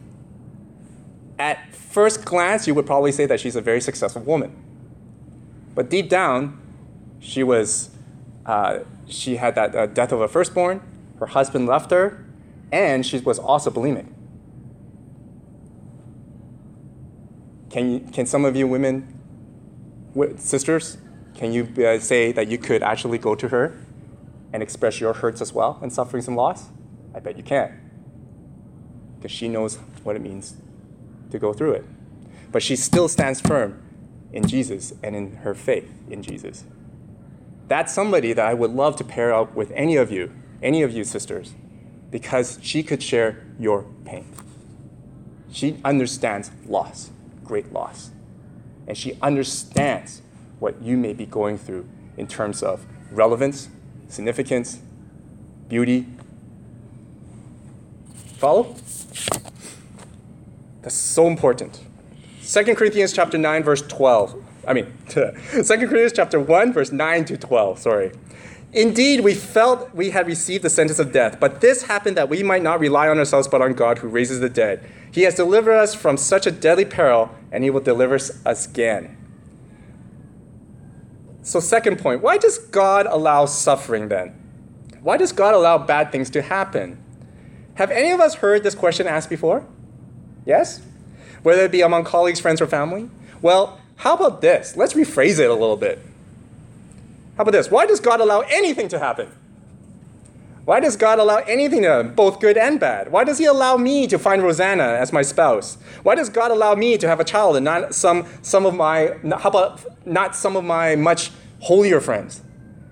At 1.39 1.75
first 1.75 2.25
glance, 2.25 2.67
you 2.67 2.75
would 2.75 2.87
probably 2.87 3.13
say 3.13 3.27
that 3.27 3.41
she's 3.41 3.57
a 3.57 3.61
very 3.61 3.81
successful 3.81 4.23
woman. 4.23 4.57
But 5.75 5.91
deep 5.91 6.09
down, 6.09 6.59
she 7.21 7.43
was, 7.43 7.91
uh, 8.45 8.81
she 9.09 9.37
had 9.37 9.55
that 9.55 9.75
uh, 9.75 9.87
death 9.87 10.13
of 10.13 10.21
a 10.21 10.29
firstborn, 10.29 10.81
her 11.19 11.27
husband 11.27 11.67
left 11.67 11.91
her, 11.91 12.25
and 12.73 13.05
she 13.05 13.19
was 13.19 13.39
also 13.39 13.71
bulimic. 13.71 14.07
Can, 17.71 17.91
you, 17.91 18.01
can 18.13 18.27
some 18.27 18.45
of 18.45 18.57
you 18.57 18.67
women, 18.67 19.13
sisters, 20.39 20.99
can 21.35 21.53
you 21.53 21.69
uh, 21.85 21.99
say 21.99 22.33
that 22.33 22.49
you 22.49 22.57
could 22.57 22.83
actually 22.83 23.19
go 23.19 23.35
to 23.35 23.49
her 23.49 23.77
and 24.53 24.63
express 24.63 25.01
your 25.01 25.13
hurts 25.13 25.43
as 25.43 25.53
well 25.53 25.79
and 25.83 25.93
sufferings 25.93 26.27
and 26.27 26.37
loss? 26.37 26.69
I 27.15 27.21
bet 27.21 27.37
you 27.37 27.43
can. 27.43 27.81
Because 29.17 29.31
she 29.31 29.49
knows 29.49 29.77
what 30.03 30.17
it 30.17 30.23
means 30.23 30.57
to 31.31 31.39
go 31.39 31.53
through 31.53 31.73
it. 31.73 31.85
But 32.53 32.63
she 32.63 32.77
still 32.77 33.09
stands 33.09 33.41
firm 33.41 33.83
in 34.33 34.47
Jesus 34.47 34.95
and 35.03 35.15
in 35.15 35.37
her 35.37 35.55
faith 35.55 35.91
in 36.09 36.23
Jesus. 36.23 36.65
That's 37.69 37.93
somebody 37.93 38.33
that 38.33 38.45
I 38.45 38.55
would 38.55 38.71
love 38.71 38.97
to 38.97 39.05
pair 39.05 39.35
up 39.35 39.55
with 39.55 39.71
any 39.73 39.97
of 39.97 40.11
you, 40.11 40.33
any 40.63 40.83
of 40.83 40.93
you 40.93 41.05
sisters, 41.05 41.55
because 42.11 42.59
she 42.63 42.83
could 42.83 43.03
share 43.03 43.45
your 43.59 43.87
pain. 44.05 44.33
She 45.51 45.81
understands 45.85 46.51
loss 46.67 47.11
great 47.47 47.73
loss. 47.73 48.11
And 48.87 48.97
she 48.97 49.17
understands 49.23 50.23
what 50.59 50.83
you 50.83 50.97
may 50.97 51.13
be 51.13 51.27
going 51.27 51.59
through 51.59 51.89
in 52.17 52.27
terms 52.27 52.63
of 52.63 52.85
relevance, 53.11 53.69
significance, 54.09 54.81
beauty. 55.69 56.07
Follow? 58.37 58.75
That's 60.83 60.95
so 60.95 61.27
important. 61.27 61.81
2 62.45 62.75
Corinthians 62.75 63.13
chapter 63.13 63.39
9 63.39 63.63
verse 63.65 63.83
12. 63.83 64.43
I 64.67 64.73
mean, 64.73 64.93
2 65.09 65.33
Corinthians 65.63 66.13
chapter 66.13 66.41
1 66.41 66.73
verse 66.73 66.93
9 66.93 67.25
to 67.27 67.37
12, 67.37 67.79
sorry. 67.79 68.13
Indeed, 68.73 69.21
we 69.21 69.33
felt 69.35 69.95
we 69.95 70.11
had 70.11 70.27
received 70.27 70.65
the 70.65 70.71
sentence 70.71 70.99
of 70.99 71.13
death, 71.13 71.39
but 71.41 71.61
this 71.61 71.85
happened 71.85 72.17
that 72.17 72.29
we 72.29 72.43
might 72.43 72.63
not 72.63 72.81
rely 72.81 73.09
on 73.09 73.19
ourselves 73.19 73.49
but 73.49 73.63
on 73.63 73.73
God 73.73 73.99
who 73.99 74.09
raises 74.09 74.41
the 74.41 74.51
dead. 74.51 74.85
He 75.11 75.23
has 75.23 75.35
delivered 75.35 75.77
us 75.77 75.95
from 75.95 76.17
such 76.17 76.47
a 76.47 76.51
deadly 76.51 76.85
peril, 76.85 77.31
and 77.51 77.65
he 77.65 77.71
will 77.71 77.81
deliver 77.81 78.17
us 78.17 78.67
again. 78.67 79.17
So, 81.43 81.61
second 81.61 81.99
point 82.01 82.23
why 82.23 82.39
does 82.39 82.59
God 82.59 83.07
allow 83.07 83.47
suffering 83.47 84.09
then? 84.09 84.35
Why 85.01 85.17
does 85.17 85.33
God 85.33 85.55
allow 85.55 85.79
bad 85.79 86.11
things 86.11 86.29
to 86.31 86.43
happen? 86.43 87.03
Have 87.77 87.91
any 87.91 88.11
of 88.11 88.21
us 88.21 88.35
heard 88.35 88.65
this 88.65 88.75
question 88.75 89.07
asked 89.07 89.31
before? 89.31 89.67
Yes? 90.45 90.83
Whether 91.43 91.63
it 91.63 91.71
be 91.71 91.83
among 91.83 92.05
colleagues, 92.05 92.41
friends, 92.41 92.61
or 92.61 92.67
family? 92.67 93.09
Well, 93.41 93.79
how 93.97 94.15
about 94.15 94.41
this? 94.41 94.77
Let's 94.77 94.95
rephrase 94.95 95.39
it 95.39 95.51
a 95.51 95.55
little 95.55 95.77
bit. 95.77 95.99
How 97.37 97.43
about 97.43 97.53
this? 97.53 97.71
Why 97.71 97.87
does 97.87 98.01
God 98.01 98.21
allow 98.21 98.41
anything 98.41 98.89
to 98.89 98.99
happen? 98.99 99.31
Why 100.65 100.81
does 100.81 100.97
God 100.97 101.19
allow 101.19 101.37
anything 101.37 101.83
to 101.83 101.89
happen, 101.89 102.15
both 102.15 102.41
good 102.41 102.57
and 102.57 102.81
bad? 102.81 103.13
Why 103.13 103.23
does 103.25 103.39
He 103.39 103.45
allow 103.45 103.77
me 103.77 104.07
to 104.09 104.19
find 104.19 104.43
Rosanna 104.43 104.83
as 104.83 105.13
my 105.13 105.23
spouse? 105.23 105.79
Why 106.03 106.15
does 106.17 106.29
God 106.29 106.51
allow 106.51 106.75
me 106.75 106.99
to 106.99 107.07
have 107.07 107.21
a 107.21 107.25
child 107.25 107.57
and 107.57 107.65
not 107.65 107.95
some, 107.95 108.27
some 108.43 108.67
of 108.67 108.75
my, 108.75 109.17
how 109.39 109.49
about 109.49 109.85
not 110.07 110.35
some 110.35 110.57
of 110.57 110.65
my 110.65 110.97
much 110.97 111.31
holier 111.61 112.01
friends? 112.01 112.43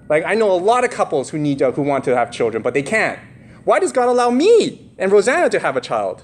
Like, 0.08 0.24
I 0.24 0.34
know 0.34 0.52
a 0.52 0.56
lot 0.56 0.84
of 0.84 0.90
couples 0.90 1.30
who 1.30 1.38
need, 1.38 1.62
uh, 1.62 1.72
who 1.72 1.82
want 1.82 2.04
to 2.04 2.16
have 2.16 2.30
children, 2.30 2.62
but 2.62 2.74
they 2.74 2.82
can't. 2.82 3.18
Why 3.64 3.80
does 3.80 3.90
God 3.90 4.08
allow 4.08 4.30
me 4.30 4.92
and 4.98 5.10
Rosanna 5.10 5.48
to 5.50 5.58
have 5.58 5.76
a 5.76 5.80
child? 5.80 6.22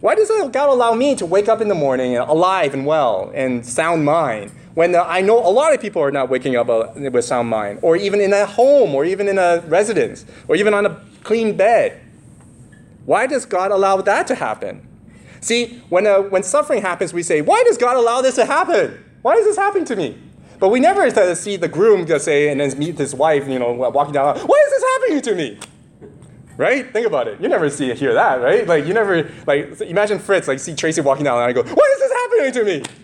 Why 0.00 0.14
does 0.14 0.28
God 0.28 0.68
allow 0.68 0.94
me 0.94 1.14
to 1.16 1.26
wake 1.26 1.48
up 1.48 1.60
in 1.60 1.68
the 1.68 1.74
morning 1.74 2.16
alive 2.16 2.74
and 2.74 2.86
well 2.86 3.30
and 3.34 3.64
sound 3.64 4.04
mind? 4.04 4.52
when 4.74 4.94
I 4.94 5.20
know 5.20 5.38
a 5.38 5.50
lot 5.50 5.74
of 5.74 5.80
people 5.80 6.02
are 6.02 6.10
not 6.10 6.28
waking 6.28 6.56
up 6.56 6.68
uh, 6.68 6.88
with 6.94 7.24
sound 7.24 7.48
mind, 7.48 7.80
or 7.82 7.96
even 7.96 8.20
in 8.20 8.32
a 8.32 8.46
home, 8.46 8.94
or 8.94 9.04
even 9.04 9.28
in 9.28 9.38
a 9.38 9.60
residence, 9.66 10.24
or 10.48 10.56
even 10.56 10.74
on 10.74 10.86
a 10.86 11.00
clean 11.22 11.56
bed. 11.56 12.00
Why 13.04 13.26
does 13.26 13.44
God 13.44 13.72
allow 13.72 14.00
that 14.02 14.26
to 14.28 14.34
happen? 14.34 14.86
See, 15.40 15.82
when, 15.88 16.06
uh, 16.06 16.20
when 16.20 16.42
suffering 16.42 16.82
happens, 16.82 17.12
we 17.12 17.22
say, 17.22 17.40
Why 17.40 17.62
does 17.64 17.78
God 17.78 17.96
allow 17.96 18.20
this 18.20 18.36
to 18.36 18.44
happen? 18.44 19.04
Why 19.22 19.34
does 19.34 19.44
this 19.44 19.56
happen 19.56 19.84
to 19.86 19.96
me? 19.96 20.16
But 20.58 20.68
we 20.68 20.78
never 20.78 21.34
see 21.34 21.56
the 21.56 21.68
groom 21.68 22.06
say, 22.18 22.48
and 22.48 22.60
then 22.60 22.78
meet 22.78 22.98
his 22.98 23.14
wife, 23.14 23.48
you 23.48 23.58
know, 23.58 23.72
walking 23.72 24.12
down, 24.12 24.38
Why 24.38 24.64
is 24.66 24.70
this 24.70 24.84
happening 24.92 25.22
to 25.22 25.34
me? 25.34 25.58
Right? 26.60 26.92
Think 26.92 27.06
about 27.06 27.26
it. 27.26 27.40
You 27.40 27.48
never 27.48 27.70
see 27.70 27.94
hear 27.94 28.12
that, 28.12 28.42
right? 28.42 28.66
Like 28.66 28.84
you 28.84 28.92
never 28.92 29.30
like 29.46 29.80
imagine 29.80 30.18
Fritz 30.18 30.46
like 30.46 30.58
see 30.58 30.74
Tracy 30.74 31.00
walking 31.00 31.24
down 31.24 31.38
and 31.40 31.48
I 31.48 31.52
go, 31.54 31.62
Why 31.62 31.90
is 31.94 31.98
this 31.98 32.12
happening 32.12 32.52
to 32.52 32.64
me? 32.64 33.00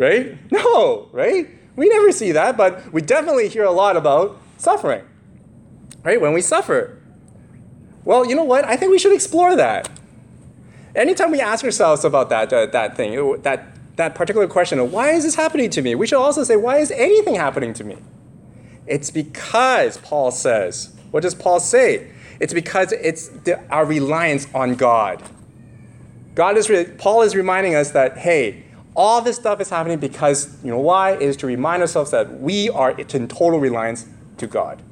right? 0.00 0.50
No, 0.50 1.08
right? 1.12 1.46
We 1.76 1.88
never 1.88 2.10
see 2.10 2.32
that, 2.32 2.56
but 2.56 2.90
we 2.92 3.02
definitely 3.02 3.48
hear 3.48 3.64
a 3.64 3.70
lot 3.70 3.96
about 3.96 4.40
suffering, 4.56 5.04
right? 6.02 6.20
When 6.20 6.32
we 6.32 6.40
suffer. 6.40 6.98
Well, 8.04 8.26
you 8.26 8.34
know 8.34 8.44
what? 8.44 8.64
I 8.64 8.76
think 8.76 8.90
we 8.90 8.98
should 8.98 9.12
explore 9.12 9.54
that. 9.56 9.90
Anytime 10.96 11.30
we 11.30 11.40
ask 11.40 11.64
ourselves 11.64 12.04
about 12.04 12.30
that, 12.30 12.52
uh, 12.52 12.66
that 12.66 12.96
thing, 12.96 13.42
that, 13.42 13.76
that 13.96 14.14
particular 14.14 14.48
question 14.48 14.90
why 14.90 15.10
is 15.10 15.22
this 15.22 15.34
happening 15.34 15.68
to 15.70 15.82
me, 15.82 15.94
we 15.94 16.06
should 16.06 16.18
also 16.18 16.42
say, 16.42 16.56
why 16.56 16.78
is 16.78 16.90
anything 16.90 17.34
happening 17.34 17.74
to 17.74 17.84
me? 17.84 17.98
It's 18.86 19.10
because, 19.10 19.98
Paul 19.98 20.30
says, 20.30 20.96
what 21.10 21.22
does 21.22 21.34
Paul 21.34 21.60
say? 21.60 22.10
It's 22.40 22.54
because 22.54 22.92
it's 22.92 23.28
the, 23.28 23.62
our 23.68 23.84
reliance 23.84 24.48
on 24.54 24.74
God. 24.74 25.22
God 26.34 26.56
is, 26.56 26.70
Paul 26.98 27.22
is 27.22 27.36
reminding 27.36 27.74
us 27.74 27.90
that, 27.90 28.18
hey, 28.18 28.64
all 28.96 29.20
this 29.20 29.36
stuff 29.36 29.60
is 29.60 29.68
happening 29.68 29.98
because, 29.98 30.56
you 30.64 30.70
know 30.70 30.78
why? 30.78 31.12
It 31.12 31.22
is 31.22 31.36
to 31.38 31.46
remind 31.46 31.82
ourselves 31.82 32.10
that 32.10 32.40
we 32.40 32.68
are 32.70 32.92
in 32.92 33.28
total 33.28 33.60
reliance 33.60 34.06
to 34.38 34.46
God. 34.46 34.82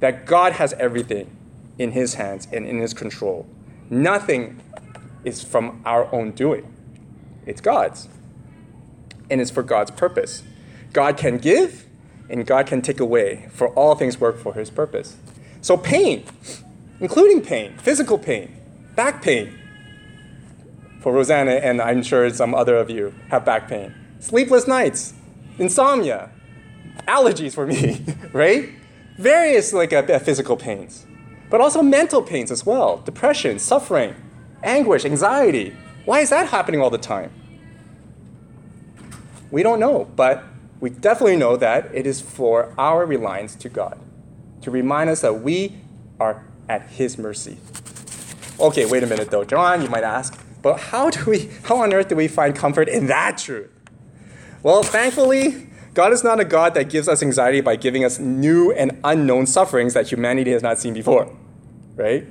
That 0.00 0.26
God 0.26 0.54
has 0.54 0.72
everything 0.74 1.30
in 1.78 1.92
His 1.92 2.14
hands 2.14 2.48
and 2.52 2.66
in 2.66 2.78
His 2.78 2.92
control. 2.92 3.46
Nothing 3.88 4.60
is 5.24 5.42
from 5.42 5.82
our 5.84 6.12
own 6.12 6.32
doing, 6.32 6.72
it's 7.46 7.60
God's. 7.60 8.08
And 9.28 9.40
it's 9.40 9.50
for 9.50 9.62
God's 9.62 9.92
purpose. 9.92 10.42
God 10.92 11.16
can 11.16 11.38
give 11.38 11.86
and 12.28 12.44
God 12.44 12.66
can 12.66 12.82
take 12.82 12.98
away, 12.98 13.48
for 13.52 13.68
all 13.74 13.94
things 13.94 14.18
work 14.18 14.38
for 14.38 14.54
His 14.54 14.70
purpose. 14.70 15.16
So, 15.60 15.76
pain, 15.76 16.24
including 17.00 17.42
pain, 17.42 17.76
physical 17.78 18.18
pain, 18.18 18.56
back 18.96 19.22
pain, 19.22 19.60
for 21.00 21.12
Rosanna, 21.12 21.52
and 21.52 21.80
I'm 21.80 22.02
sure 22.02 22.28
some 22.30 22.54
other 22.54 22.76
of 22.76 22.90
you 22.90 23.14
have 23.30 23.44
back 23.44 23.68
pain. 23.68 23.94
Sleepless 24.20 24.68
nights, 24.68 25.14
insomnia, 25.58 26.30
allergies 27.08 27.54
for 27.54 27.66
me, 27.66 28.04
right? 28.32 28.68
Various 29.16 29.72
like 29.72 29.92
uh, 29.92 30.18
physical 30.18 30.56
pains, 30.56 31.06
but 31.48 31.60
also 31.60 31.82
mental 31.82 32.22
pains 32.22 32.50
as 32.50 32.64
well 32.64 32.98
depression, 32.98 33.58
suffering, 33.58 34.14
anguish, 34.62 35.04
anxiety. 35.04 35.74
Why 36.04 36.20
is 36.20 36.30
that 36.30 36.48
happening 36.48 36.80
all 36.80 36.90
the 36.90 36.98
time? 36.98 37.32
We 39.50 39.62
don't 39.62 39.80
know, 39.80 40.08
but 40.16 40.44
we 40.80 40.90
definitely 40.90 41.36
know 41.36 41.56
that 41.56 41.90
it 41.92 42.06
is 42.06 42.20
for 42.20 42.72
our 42.78 43.04
reliance 43.04 43.54
to 43.56 43.68
God, 43.68 43.98
to 44.62 44.70
remind 44.70 45.10
us 45.10 45.20
that 45.20 45.42
we 45.42 45.76
are 46.18 46.46
at 46.68 46.82
His 46.82 47.18
mercy. 47.18 47.58
Okay, 48.58 48.84
wait 48.84 49.02
a 49.02 49.06
minute 49.06 49.30
though. 49.30 49.44
John, 49.44 49.82
you 49.82 49.88
might 49.88 50.04
ask, 50.04 50.38
but 50.62 50.78
how 50.78 51.10
do 51.10 51.30
we, 51.30 51.50
how 51.64 51.78
on 51.78 51.92
earth 51.94 52.08
do 52.08 52.16
we 52.16 52.28
find 52.28 52.54
comfort 52.54 52.88
in 52.88 53.06
that 53.06 53.38
truth? 53.38 53.70
Well, 54.62 54.82
thankfully, 54.82 55.68
God 55.94 56.12
is 56.12 56.22
not 56.22 56.38
a 56.38 56.44
God 56.44 56.74
that 56.74 56.90
gives 56.90 57.08
us 57.08 57.22
anxiety 57.22 57.60
by 57.60 57.76
giving 57.76 58.04
us 58.04 58.18
new 58.18 58.70
and 58.72 59.00
unknown 59.02 59.46
sufferings 59.46 59.94
that 59.94 60.10
humanity 60.10 60.52
has 60.52 60.62
not 60.62 60.78
seen 60.78 60.94
before, 60.94 61.34
right? 61.96 62.26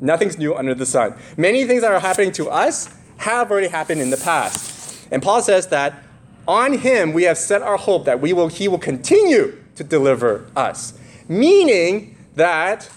Nothing's 0.00 0.38
new 0.38 0.54
under 0.54 0.74
the 0.74 0.86
sun. 0.86 1.14
Many 1.36 1.64
things 1.64 1.82
that 1.82 1.90
are 1.90 2.00
happening 2.00 2.32
to 2.32 2.50
us 2.50 2.94
have 3.18 3.50
already 3.50 3.68
happened 3.68 4.00
in 4.00 4.10
the 4.10 4.16
past. 4.18 5.08
And 5.10 5.22
Paul 5.22 5.42
says 5.42 5.68
that 5.68 6.02
on 6.46 6.78
him 6.78 7.12
we 7.12 7.22
have 7.24 7.38
set 7.38 7.62
our 7.62 7.76
hope 7.76 8.04
that 8.04 8.20
we 8.20 8.32
will, 8.32 8.48
he 8.48 8.68
will 8.68 8.78
continue 8.78 9.62
to 9.76 9.84
deliver 9.84 10.46
us. 10.54 10.98
Meaning 11.28 12.16
that 12.34 12.90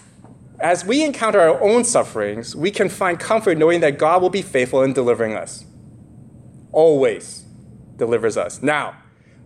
as 0.58 0.84
we 0.84 1.04
encounter 1.04 1.40
our 1.40 1.60
own 1.62 1.84
sufferings, 1.84 2.56
we 2.56 2.70
can 2.70 2.88
find 2.88 3.20
comfort 3.20 3.58
knowing 3.58 3.80
that 3.80 3.98
God 3.98 4.22
will 4.22 4.30
be 4.30 4.42
faithful 4.42 4.82
in 4.82 4.92
delivering 4.92 5.34
us. 5.34 5.64
Always 6.72 7.44
delivers 7.96 8.36
us. 8.36 8.62
Now, 8.62 8.96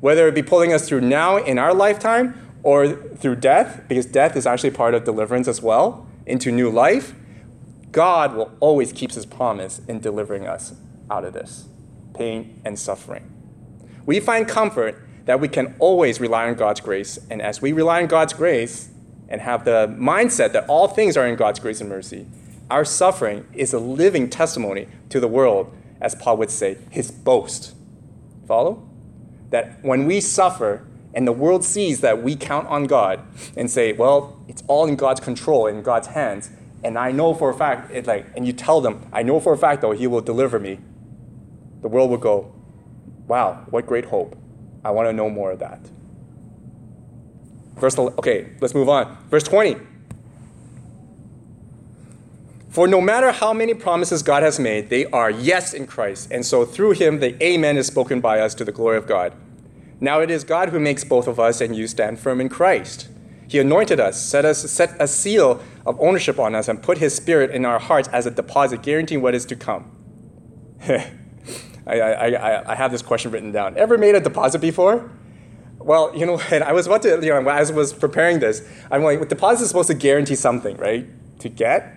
whether 0.01 0.29
it 0.29 0.35
be 0.35 0.43
pulling 0.43 0.73
us 0.73 0.89
through 0.89 1.03
now 1.03 1.37
in 1.37 1.59
our 1.59 1.75
lifetime 1.75 2.35
or 2.63 2.89
through 2.89 3.37
death, 3.37 3.83
because 3.89 4.07
death 4.07 4.37
is 4.37 4.47
actually 4.47 4.71
part 4.71 4.95
of 4.95 5.05
deliverance 5.05 5.49
as 5.49 5.61
well, 5.61 6.07
into 6.27 6.51
new 6.53 6.71
life, 6.71 7.15
God 7.91 8.35
will 8.35 8.53
always 8.61 8.93
keep 8.93 9.13
his 9.13 9.27
promise 9.27 9.81
in 9.89 10.01
delivering 10.01 10.47
us 10.47 10.75
out 11.11 11.25
of 11.25 11.33
this. 11.33 11.67
pain, 12.15 12.61
and 12.65 12.79
suffering. 12.79 13.33
We 14.05 14.21
find 14.21 14.47
comfort 14.47 15.03
that 15.25 15.41
we 15.41 15.49
can 15.49 15.75
always 15.79 16.21
rely 16.21 16.49
on 16.49 16.55
God's 16.55 16.81
grace, 16.81 17.19
and 17.31 17.41
as 17.41 17.61
we 17.63 17.73
rely 17.73 18.03
on 18.03 18.09
God's 18.09 18.33
grace 18.33 18.91
and 19.29 19.41
have 19.41 19.65
the 19.65 19.95
mindset 19.99 20.53
that 20.53 20.69
all 20.69 20.89
things 20.89 21.17
are 21.17 21.27
in 21.27 21.37
God's 21.37 21.61
grace 21.61 21.81
and 21.81 21.89
mercy, 21.89 22.27
our 22.71 22.85
suffering 22.85 23.47
is 23.53 23.73
a 23.73 23.79
living 23.79 24.31
testimony 24.31 24.89
to 25.09 25.21
the 25.21 25.29
world, 25.29 25.75
as 26.01 26.15
Paul 26.15 26.37
would 26.39 26.51
say, 26.51 26.79
his 26.91 27.11
boast. 27.11 27.75
Follow? 28.47 28.89
That 29.51 29.85
when 29.85 30.07
we 30.07 30.21
suffer 30.21 30.87
and 31.13 31.27
the 31.27 31.33
world 31.33 31.65
sees 31.65 32.01
that 32.01 32.23
we 32.23 32.37
count 32.37 32.69
on 32.69 32.87
God 32.87 33.21
and 33.57 33.69
say, 33.71 33.93
well, 33.93 34.41
it's 34.47 34.63
all 34.69 34.87
in 34.87 34.95
God's 34.95 35.21
control, 35.21 35.67
in 35.67 35.83
God's 35.83 36.09
hands, 36.09 36.51
and 36.83 36.97
I 36.97 37.13
know 37.13 37.35
for 37.35 37.51
a 37.51 37.55
fact, 37.55 37.91
it 37.91 38.07
like, 38.07 38.27
and 38.37 38.47
you 38.47 38.53
tell 38.53 38.81
them, 38.81 39.07
I 39.13 39.23
know 39.23 39.41
for 39.41 39.53
a 39.53 39.59
fact 39.59 39.83
though, 39.83 39.93
He 39.93 40.07
will 40.07 40.21
deliver 40.21 40.59
me, 40.59 40.79
the 41.83 41.89
world 41.89 42.11
will 42.11 42.19
go, 42.19 42.53
wow, 43.27 43.67
what 43.71 43.87
great 43.87 44.07
hope. 44.07 44.37
I 44.85 44.91
want 44.91 45.09
to 45.09 45.13
know 45.13 45.29
more 45.29 45.53
of 45.53 45.59
that. 45.59 45.81
Verse, 47.77 47.99
okay, 47.99 48.53
let's 48.61 48.75
move 48.75 48.89
on. 48.89 49.17
Verse 49.31 49.45
20. 49.45 49.77
For 52.69 52.87
no 52.87 53.01
matter 53.01 53.33
how 53.33 53.53
many 53.53 53.75
promises 53.75 54.23
God 54.23 54.43
has 54.43 54.61
made, 54.61 54.91
they 54.91 55.07
are 55.07 55.31
yes 55.31 55.75
in 55.75 55.87
Christ. 55.87 56.31
And 56.31 56.47
so 56.47 56.65
through 56.65 56.93
him, 56.93 57.19
the 57.19 57.43
Amen 57.43 57.77
is 57.77 57.89
spoken 57.89 58.21
by 58.21 58.39
us 58.39 58.55
to 58.55 58.65
the 58.65 58.71
glory 58.71 58.97
of 58.97 59.07
God. 59.07 59.33
Now 60.01 60.21
it 60.21 60.31
is 60.31 60.45
God 60.45 60.69
who 60.69 60.79
makes 60.79 61.03
both 61.03 61.27
of 61.27 61.41
us 61.41 61.61
and 61.61 61.75
you 61.75 61.87
stand 61.89 62.21
firm 62.21 62.41
in 62.41 62.49
Christ. 62.49 63.09
He 63.49 63.59
anointed 63.59 63.99
us, 63.99 64.23
set, 64.25 64.45
us, 64.45 64.71
set 64.71 64.95
a 65.01 65.09
seal 65.09 65.61
of 65.85 66.01
ownership 66.01 66.39
on 66.39 66.55
us, 66.55 66.69
and 66.69 66.81
put 66.81 66.99
his 66.99 67.17
spirit 67.17 67.51
in 67.51 67.65
our 67.65 67.81
hearts 67.81 68.09
as 68.09 68.25
a 68.25 68.31
deposit, 68.31 68.83
guaranteeing 68.83 69.21
what 69.21 69.35
is 69.35 69.45
to 69.47 69.57
come. 69.57 69.91
I, 71.99 72.29
I, 72.29 72.73
I 72.73 72.75
have 72.75 72.93
this 72.93 73.03
question 73.03 73.31
written 73.31 73.53
down. 73.53 73.77
Ever 73.77 73.99
made 73.99 74.15
a 74.15 74.21
deposit 74.21 74.61
before? 74.61 75.11
Well, 75.79 76.15
you 76.15 76.27
know, 76.27 76.35
what? 76.35 76.53
I 76.63 76.73
was 76.73 76.87
about 76.87 77.03
to, 77.03 77.21
you 77.23 77.31
know, 77.31 77.49
as 77.49 77.71
I 77.71 77.75
was 77.75 77.93
preparing 77.93 78.39
this, 78.39 78.67
I'm 78.91 79.03
like, 79.03 79.29
deposit 79.29 79.65
is 79.65 79.69
supposed 79.69 79.89
to 79.89 79.95
guarantee 79.95 80.37
something, 80.37 80.77
right? 80.77 81.07
To 81.41 81.49
get. 81.49 81.97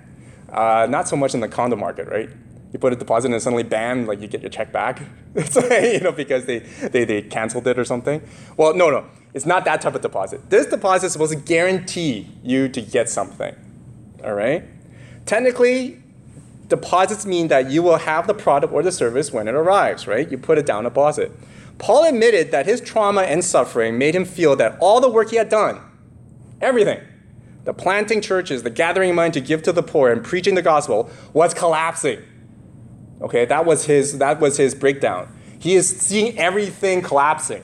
Uh, 0.49 0.87
not 0.89 1.07
so 1.07 1.15
much 1.15 1.33
in 1.33 1.39
the 1.39 1.47
condo 1.47 1.75
market, 1.75 2.07
right? 2.07 2.29
You 2.71 2.79
put 2.79 2.93
a 2.93 2.95
deposit 2.95 3.31
and 3.31 3.41
suddenly, 3.41 3.63
bam, 3.63 4.07
like 4.07 4.19
you 4.21 4.27
get 4.27 4.41
your 4.41 4.49
check 4.49 4.71
back. 4.71 5.01
it's 5.35 5.55
like, 5.55 5.93
you 5.93 5.99
know, 5.99 6.11
because 6.11 6.45
they, 6.45 6.59
they, 6.59 7.05
they 7.05 7.21
canceled 7.21 7.67
it 7.67 7.77
or 7.77 7.85
something. 7.85 8.21
Well, 8.57 8.73
no, 8.73 8.89
no, 8.89 9.05
it's 9.33 9.45
not 9.45 9.65
that 9.65 9.81
type 9.81 9.95
of 9.95 10.01
deposit. 10.01 10.49
This 10.49 10.67
deposit 10.67 11.07
is 11.07 11.13
supposed 11.13 11.33
to 11.33 11.39
guarantee 11.39 12.29
you 12.43 12.69
to 12.69 12.81
get 12.81 13.09
something, 13.09 13.55
all 14.23 14.33
right? 14.33 14.63
Technically, 15.25 16.02
deposits 16.67 17.25
mean 17.25 17.47
that 17.49 17.69
you 17.69 17.83
will 17.83 17.97
have 17.97 18.27
the 18.27 18.33
product 18.33 18.73
or 18.73 18.83
the 18.83 18.91
service 18.91 19.31
when 19.31 19.47
it 19.47 19.55
arrives, 19.55 20.07
right? 20.07 20.29
You 20.29 20.37
put 20.37 20.57
it 20.57 20.65
down 20.65 20.83
deposit. 20.83 21.31
Paul 21.77 22.05
admitted 22.05 22.51
that 22.51 22.65
his 22.65 22.81
trauma 22.81 23.21
and 23.21 23.43
suffering 23.43 23.97
made 23.97 24.15
him 24.15 24.25
feel 24.25 24.55
that 24.57 24.77
all 24.79 25.01
the 25.01 25.09
work 25.09 25.31
he 25.31 25.37
had 25.37 25.49
done, 25.49 25.81
everything, 26.61 27.01
the 27.63 27.73
planting 27.73 28.21
churches, 28.21 28.63
the 28.63 28.69
gathering 28.69 29.15
money 29.15 29.31
to 29.31 29.41
give 29.41 29.63
to 29.63 29.71
the 29.71 29.83
poor, 29.83 30.11
and 30.11 30.23
preaching 30.23 30.55
the 30.55 30.61
gospel 30.61 31.09
was 31.33 31.53
collapsing. 31.53 32.21
Okay, 33.21 33.45
that 33.45 33.65
was 33.65 33.85
his, 33.85 34.17
that 34.19 34.39
was 34.39 34.57
his 34.57 34.75
breakdown. 34.75 35.27
He 35.59 35.75
is 35.75 35.87
seeing 35.87 36.37
everything 36.37 37.01
collapsing. 37.01 37.63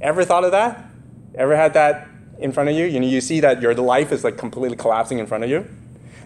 Ever 0.00 0.24
thought 0.24 0.44
of 0.44 0.52
that? 0.52 0.84
Ever 1.34 1.56
had 1.56 1.74
that 1.74 2.08
in 2.38 2.52
front 2.52 2.68
of 2.68 2.76
you? 2.76 2.84
You 2.84 3.00
know, 3.00 3.06
you 3.06 3.20
see 3.20 3.40
that 3.40 3.60
your 3.60 3.74
life 3.74 4.12
is 4.12 4.22
like 4.22 4.36
completely 4.36 4.76
collapsing 4.76 5.18
in 5.18 5.26
front 5.26 5.42
of 5.42 5.50
you. 5.50 5.68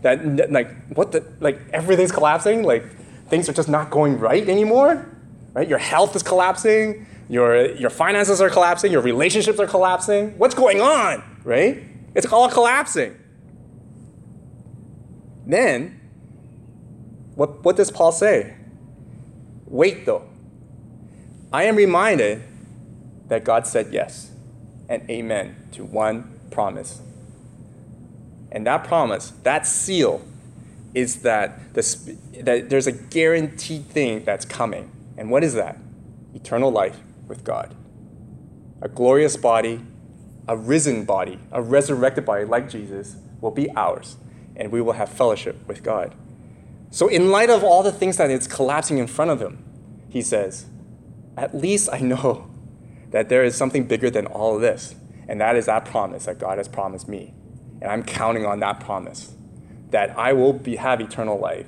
That 0.02 0.50
like 0.50 0.70
what 0.88 1.12
the 1.12 1.24
like 1.40 1.60
everything's 1.72 2.12
collapsing. 2.12 2.62
Like 2.62 2.84
things 3.28 3.48
are 3.48 3.52
just 3.52 3.68
not 3.68 3.90
going 3.90 4.18
right 4.18 4.48
anymore. 4.48 5.06
Right? 5.54 5.68
Your 5.68 5.78
health 5.78 6.14
is 6.16 6.22
collapsing. 6.22 7.06
Your 7.28 7.74
your 7.74 7.90
finances 7.90 8.40
are 8.40 8.50
collapsing. 8.50 8.92
Your 8.92 9.02
relationships 9.02 9.58
are 9.58 9.66
collapsing. 9.66 10.38
What's 10.38 10.54
going 10.54 10.80
on? 10.80 11.22
Right? 11.44 11.82
It's 12.14 12.26
all 12.32 12.48
collapsing. 12.48 13.16
Then, 15.46 15.98
what, 17.34 17.64
what 17.64 17.76
does 17.76 17.90
Paul 17.90 18.12
say? 18.12 18.54
Wait, 19.66 20.04
though. 20.04 20.24
I 21.52 21.62
am 21.64 21.76
reminded 21.76 22.42
that 23.28 23.44
God 23.44 23.66
said 23.66 23.88
yes 23.90 24.30
and 24.88 25.08
amen 25.08 25.56
to 25.72 25.84
one 25.84 26.38
promise. 26.50 27.00
And 28.50 28.66
that 28.66 28.84
promise, 28.84 29.32
that 29.42 29.66
seal, 29.66 30.22
is 30.94 31.22
that, 31.22 31.74
the, 31.74 32.16
that 32.42 32.70
there's 32.70 32.86
a 32.86 32.92
guaranteed 32.92 33.86
thing 33.86 34.24
that's 34.24 34.44
coming. 34.44 34.90
And 35.16 35.30
what 35.30 35.44
is 35.44 35.54
that? 35.54 35.78
Eternal 36.34 36.70
life 36.70 36.98
with 37.26 37.44
God. 37.44 37.74
A 38.80 38.88
glorious 38.88 39.36
body 39.36 39.80
a 40.48 40.56
risen 40.56 41.04
body, 41.04 41.38
a 41.52 41.62
resurrected 41.62 42.24
body 42.24 42.44
like 42.46 42.70
Jesus, 42.70 43.16
will 43.40 43.50
be 43.50 43.70
ours, 43.76 44.16
and 44.56 44.72
we 44.72 44.80
will 44.80 44.94
have 44.94 45.10
fellowship 45.10 45.56
with 45.68 45.82
God. 45.82 46.14
So, 46.90 47.06
in 47.06 47.30
light 47.30 47.50
of 47.50 47.62
all 47.62 47.82
the 47.82 47.92
things 47.92 48.16
that 48.16 48.30
is 48.30 48.48
collapsing 48.48 48.96
in 48.96 49.06
front 49.06 49.30
of 49.30 49.42
him, 49.42 49.62
he 50.08 50.22
says, 50.22 50.66
At 51.36 51.54
least 51.54 51.90
I 51.92 52.00
know 52.00 52.50
that 53.10 53.28
there 53.28 53.44
is 53.44 53.54
something 53.54 53.84
bigger 53.84 54.10
than 54.10 54.26
all 54.26 54.56
of 54.56 54.62
this, 54.62 54.94
and 55.28 55.38
that 55.40 55.54
is 55.54 55.66
that 55.66 55.84
promise 55.84 56.24
that 56.24 56.38
God 56.38 56.56
has 56.56 56.66
promised 56.66 57.08
me. 57.08 57.34
And 57.80 57.90
I'm 57.90 58.02
counting 58.02 58.44
on 58.44 58.60
that 58.60 58.80
promise 58.80 59.32
that 59.90 60.18
I 60.18 60.32
will 60.32 60.52
be, 60.52 60.76
have 60.76 61.00
eternal 61.00 61.38
life, 61.38 61.66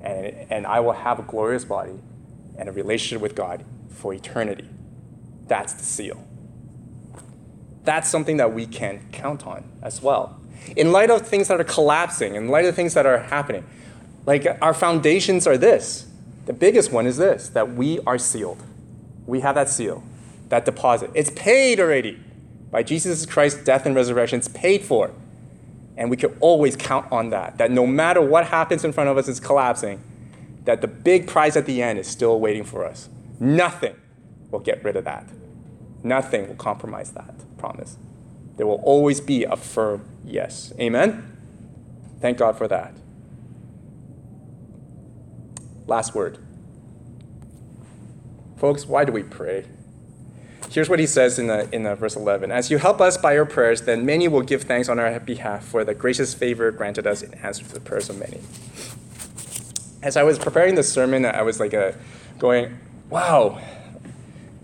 and, 0.00 0.26
and 0.50 0.66
I 0.66 0.80
will 0.80 0.92
have 0.92 1.18
a 1.18 1.22
glorious 1.22 1.64
body 1.64 2.00
and 2.58 2.68
a 2.68 2.72
relationship 2.72 3.22
with 3.22 3.34
God 3.34 3.64
for 3.88 4.12
eternity. 4.12 4.68
That's 5.46 5.72
the 5.74 5.84
seal 5.84 6.24
that's 7.84 8.08
something 8.08 8.36
that 8.36 8.52
we 8.52 8.66
can 8.66 9.00
count 9.12 9.46
on 9.46 9.64
as 9.82 10.02
well. 10.02 10.38
In 10.76 10.92
light 10.92 11.10
of 11.10 11.26
things 11.26 11.48
that 11.48 11.60
are 11.60 11.64
collapsing, 11.64 12.36
in 12.36 12.48
light 12.48 12.64
of 12.64 12.74
things 12.76 12.94
that 12.94 13.06
are 13.06 13.18
happening, 13.18 13.64
like 14.24 14.46
our 14.62 14.74
foundations 14.74 15.46
are 15.46 15.58
this. 15.58 16.06
The 16.46 16.52
biggest 16.52 16.92
one 16.92 17.06
is 17.06 17.16
this 17.16 17.48
that 17.50 17.74
we 17.74 17.98
are 18.00 18.18
sealed. 18.18 18.62
We 19.26 19.40
have 19.40 19.54
that 19.56 19.68
seal, 19.68 20.04
that 20.48 20.64
deposit. 20.64 21.10
It's 21.14 21.30
paid 21.30 21.80
already 21.80 22.20
by 22.70 22.82
Jesus 22.82 23.26
Christ's 23.26 23.64
death 23.64 23.86
and 23.86 23.94
resurrection. 23.94 24.38
It's 24.38 24.48
paid 24.48 24.82
for. 24.82 25.10
And 25.96 26.10
we 26.10 26.16
can 26.16 26.36
always 26.40 26.76
count 26.76 27.10
on 27.12 27.30
that, 27.30 27.58
that 27.58 27.70
no 27.70 27.86
matter 27.86 28.20
what 28.20 28.46
happens 28.46 28.84
in 28.84 28.92
front 28.92 29.10
of 29.10 29.18
us 29.18 29.28
is 29.28 29.38
collapsing, 29.38 30.02
that 30.64 30.80
the 30.80 30.88
big 30.88 31.26
prize 31.26 31.56
at 31.56 31.66
the 31.66 31.82
end 31.82 31.98
is 31.98 32.06
still 32.06 32.40
waiting 32.40 32.64
for 32.64 32.84
us. 32.84 33.08
Nothing 33.38 33.96
will 34.50 34.60
get 34.60 34.82
rid 34.84 34.96
of 34.96 35.04
that. 35.04 35.26
Nothing 36.02 36.48
will 36.48 36.54
compromise 36.54 37.12
that 37.12 37.34
promise. 37.58 37.96
There 38.56 38.66
will 38.66 38.82
always 38.84 39.20
be 39.20 39.44
a 39.44 39.56
firm 39.56 40.04
yes. 40.24 40.72
Amen? 40.78 41.36
Thank 42.20 42.38
God 42.38 42.56
for 42.56 42.68
that. 42.68 42.94
Last 45.86 46.14
word. 46.14 46.38
Folks, 48.56 48.86
why 48.86 49.04
do 49.04 49.12
we 49.12 49.22
pray? 49.24 49.64
Here's 50.72 50.88
what 50.88 50.98
he 50.98 51.06
says 51.06 51.38
in, 51.38 51.48
the, 51.48 51.68
in 51.70 51.82
the 51.82 51.94
verse 51.94 52.16
11 52.16 52.50
As 52.50 52.70
you 52.70 52.78
help 52.78 53.02
us 53.02 53.18
by 53.18 53.34
your 53.34 53.44
prayers, 53.44 53.82
then 53.82 54.06
many 54.06 54.26
will 54.26 54.40
give 54.40 54.62
thanks 54.62 54.88
on 54.88 54.98
our 54.98 55.20
behalf 55.20 55.64
for 55.64 55.84
the 55.84 55.92
gracious 55.92 56.32
favor 56.32 56.70
granted 56.70 57.06
us 57.06 57.20
in 57.20 57.34
answer 57.34 57.62
to 57.62 57.74
the 57.74 57.80
prayers 57.80 58.08
of 58.08 58.18
many. 58.18 58.40
As 60.02 60.16
I 60.16 60.22
was 60.22 60.38
preparing 60.38 60.74
this 60.74 60.90
sermon, 60.90 61.26
I 61.26 61.42
was 61.42 61.60
like 61.60 61.74
uh, 61.74 61.92
going, 62.38 62.78
wow, 63.10 63.60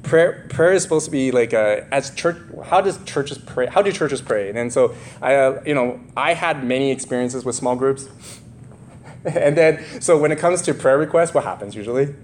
prayer 0.03 0.47
prayer 0.49 0.73
is 0.73 0.83
supposed 0.83 1.05
to 1.05 1.11
be 1.11 1.31
like 1.31 1.53
a, 1.53 1.87
as 1.92 2.14
church 2.14 2.38
how 2.64 2.81
does 2.81 2.99
churches 3.05 3.37
pray 3.37 3.66
how 3.66 3.83
do 3.83 3.92
churches 3.92 4.23
pray? 4.23 4.49
And 4.49 4.73
so 4.73 4.94
i 5.21 5.35
uh, 5.35 5.62
you 5.66 5.75
know 5.75 6.01
i 6.16 6.33
had 6.33 6.64
many 6.64 6.90
experiences 6.90 7.44
with 7.44 7.55
small 7.55 7.77
groups. 7.77 8.09
And 9.25 9.59
then 9.59 9.85
so 10.01 10.16
when 10.16 10.33
it 10.33 10.38
comes 10.38 10.62
to 10.62 10.73
prayer 10.73 10.97
requests 10.97 11.35
what 11.35 11.44
happens 11.44 11.75
usually? 11.75 12.14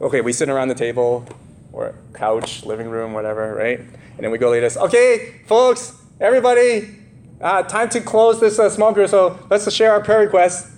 Okay 0.00 0.20
we 0.20 0.32
sit 0.32 0.48
around 0.48 0.68
the 0.68 0.76
table 0.76 1.26
or 1.74 1.94
couch 2.14 2.64
living 2.64 2.88
room 2.88 3.12
whatever 3.12 3.54
right 3.54 3.80
and 3.80 4.20
then 4.20 4.30
we 4.30 4.38
go 4.38 4.50
like 4.50 4.60
this 4.60 4.76
okay 4.76 5.40
folks 5.46 6.00
everybody 6.20 6.96
uh, 7.40 7.62
time 7.62 7.88
to 7.88 8.00
close 8.00 8.40
this 8.40 8.58
uh, 8.58 8.70
small 8.70 8.92
group 8.92 9.10
so 9.10 9.38
let's 9.50 9.70
share 9.72 9.92
our 9.92 10.02
prayer 10.02 10.20
requests 10.20 10.70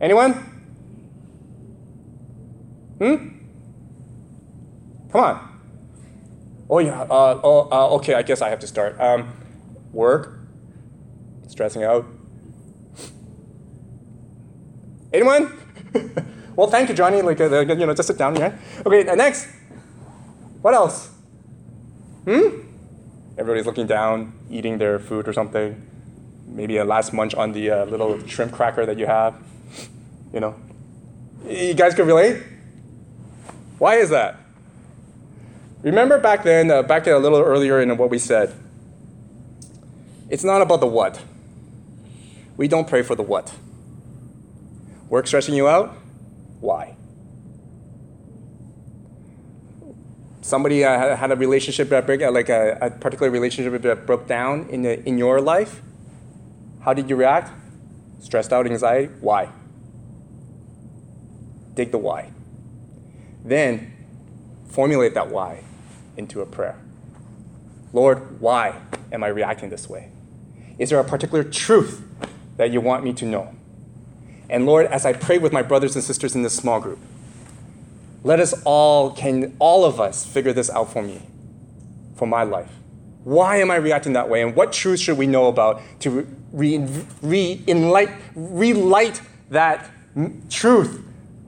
anyone 0.00 0.50
Hmm? 3.00 3.14
Come 5.10 5.24
on. 5.24 5.60
Oh, 6.68 6.78
yeah. 6.80 7.00
Uh, 7.00 7.40
oh, 7.42 7.68
uh, 7.72 7.88
okay, 7.96 8.12
I 8.12 8.20
guess 8.20 8.42
I 8.42 8.50
have 8.50 8.60
to 8.60 8.66
start. 8.66 9.00
Um, 9.00 9.32
work? 9.90 10.38
Stressing 11.48 11.82
out? 11.82 12.06
Anyone? 15.14 15.58
well, 16.56 16.68
thank 16.68 16.88
you, 16.88 16.94
Johnny. 16.94 17.22
Like, 17.22 17.40
uh, 17.40 17.60
you 17.60 17.86
know, 17.86 17.94
just 17.94 18.08
sit 18.08 18.18
down, 18.18 18.36
yeah? 18.36 18.56
Okay, 18.84 19.04
next. 19.14 19.48
What 20.62 20.74
else? 20.74 21.10
Hmm? 22.24 22.60
Everybody's 23.38 23.66
looking 23.66 23.86
down, 23.86 24.32
eating 24.50 24.78
their 24.78 24.98
food 24.98 25.26
or 25.26 25.32
something. 25.32 25.80
Maybe 26.46 26.76
a 26.76 26.84
last 26.84 27.12
munch 27.12 27.34
on 27.34 27.52
the 27.52 27.70
uh, 27.70 27.84
little 27.86 28.24
shrimp 28.26 28.52
cracker 28.52 28.84
that 28.84 28.98
you 28.98 29.06
have. 29.06 29.34
You 30.32 30.40
know, 30.40 30.54
You 31.48 31.74
guys 31.74 31.94
can 31.94 32.06
relate? 32.06 32.42
Why 33.78 33.96
is 33.96 34.10
that? 34.10 34.36
Remember 35.82 36.18
back 36.18 36.44
then, 36.44 36.70
uh, 36.70 36.82
back 36.82 37.06
a 37.06 37.16
little 37.16 37.40
earlier 37.40 37.80
in 37.80 37.96
what 37.96 38.10
we 38.10 38.18
said. 38.18 38.54
It's 40.28 40.44
not 40.44 40.60
about 40.60 40.80
the 40.80 40.86
what. 40.86 41.22
We 42.56 42.68
don't 42.68 42.86
pray 42.86 43.02
for 43.02 43.14
the 43.16 43.22
what. 43.22 43.54
Work 45.08 45.26
stressing 45.26 45.54
you 45.54 45.66
out? 45.66 45.96
Why? 46.60 46.96
Somebody 50.42 50.84
uh, 50.84 51.16
had 51.16 51.30
a 51.30 51.36
relationship 51.36 51.90
that 51.90 52.06
break, 52.06 52.22
uh, 52.22 52.30
like 52.30 52.48
a, 52.48 52.78
a 52.80 52.90
particular 52.90 53.30
relationship 53.30 53.82
that 53.82 54.06
broke 54.06 54.26
down 54.26 54.68
in, 54.70 54.82
the, 54.82 55.06
in 55.06 55.18
your 55.18 55.40
life. 55.40 55.82
How 56.80 56.94
did 56.94 57.10
you 57.10 57.16
react? 57.16 57.52
Stressed 58.20 58.52
out, 58.52 58.66
anxiety? 58.66 59.12
Why? 59.20 59.50
Dig 61.74 61.92
the 61.92 61.98
why. 61.98 62.32
Then 63.44 63.92
formulate 64.68 65.14
that 65.14 65.28
why 65.28 65.62
into 66.16 66.40
a 66.40 66.46
prayer. 66.46 66.76
Lord, 67.92 68.40
why 68.40 68.76
am 69.12 69.24
I 69.24 69.28
reacting 69.28 69.70
this 69.70 69.88
way? 69.88 70.10
Is 70.78 70.90
there 70.90 70.98
a 70.98 71.04
particular 71.04 71.44
truth 71.44 72.02
that 72.56 72.70
you 72.70 72.80
want 72.80 73.04
me 73.04 73.12
to 73.14 73.26
know? 73.26 73.54
And 74.50 74.66
Lord, 74.66 74.86
as 74.86 75.06
I 75.06 75.12
pray 75.12 75.38
with 75.38 75.52
my 75.52 75.62
brothers 75.62 75.94
and 75.94 76.04
sisters 76.04 76.34
in 76.34 76.42
this 76.42 76.54
small 76.54 76.80
group, 76.80 76.98
let 78.24 78.40
us 78.40 78.52
all, 78.64 79.12
can 79.12 79.56
all 79.60 79.84
of 79.84 80.00
us 80.00 80.26
figure 80.26 80.52
this 80.52 80.68
out 80.68 80.92
for 80.92 81.02
me, 81.02 81.22
for 82.16 82.26
my 82.26 82.42
life? 82.42 82.70
Why 83.22 83.58
am 83.58 83.70
I 83.70 83.76
reacting 83.76 84.12
that 84.14 84.28
way? 84.28 84.42
And 84.42 84.56
what 84.56 84.72
truth 84.72 84.98
should 84.98 85.16
we 85.16 85.26
know 85.26 85.46
about 85.46 85.80
to 86.00 86.26
re, 86.52 86.78
re, 87.22 87.62
enlight, 87.66 88.12
relight 88.34 89.22
that 89.50 89.88
truth 90.50 91.00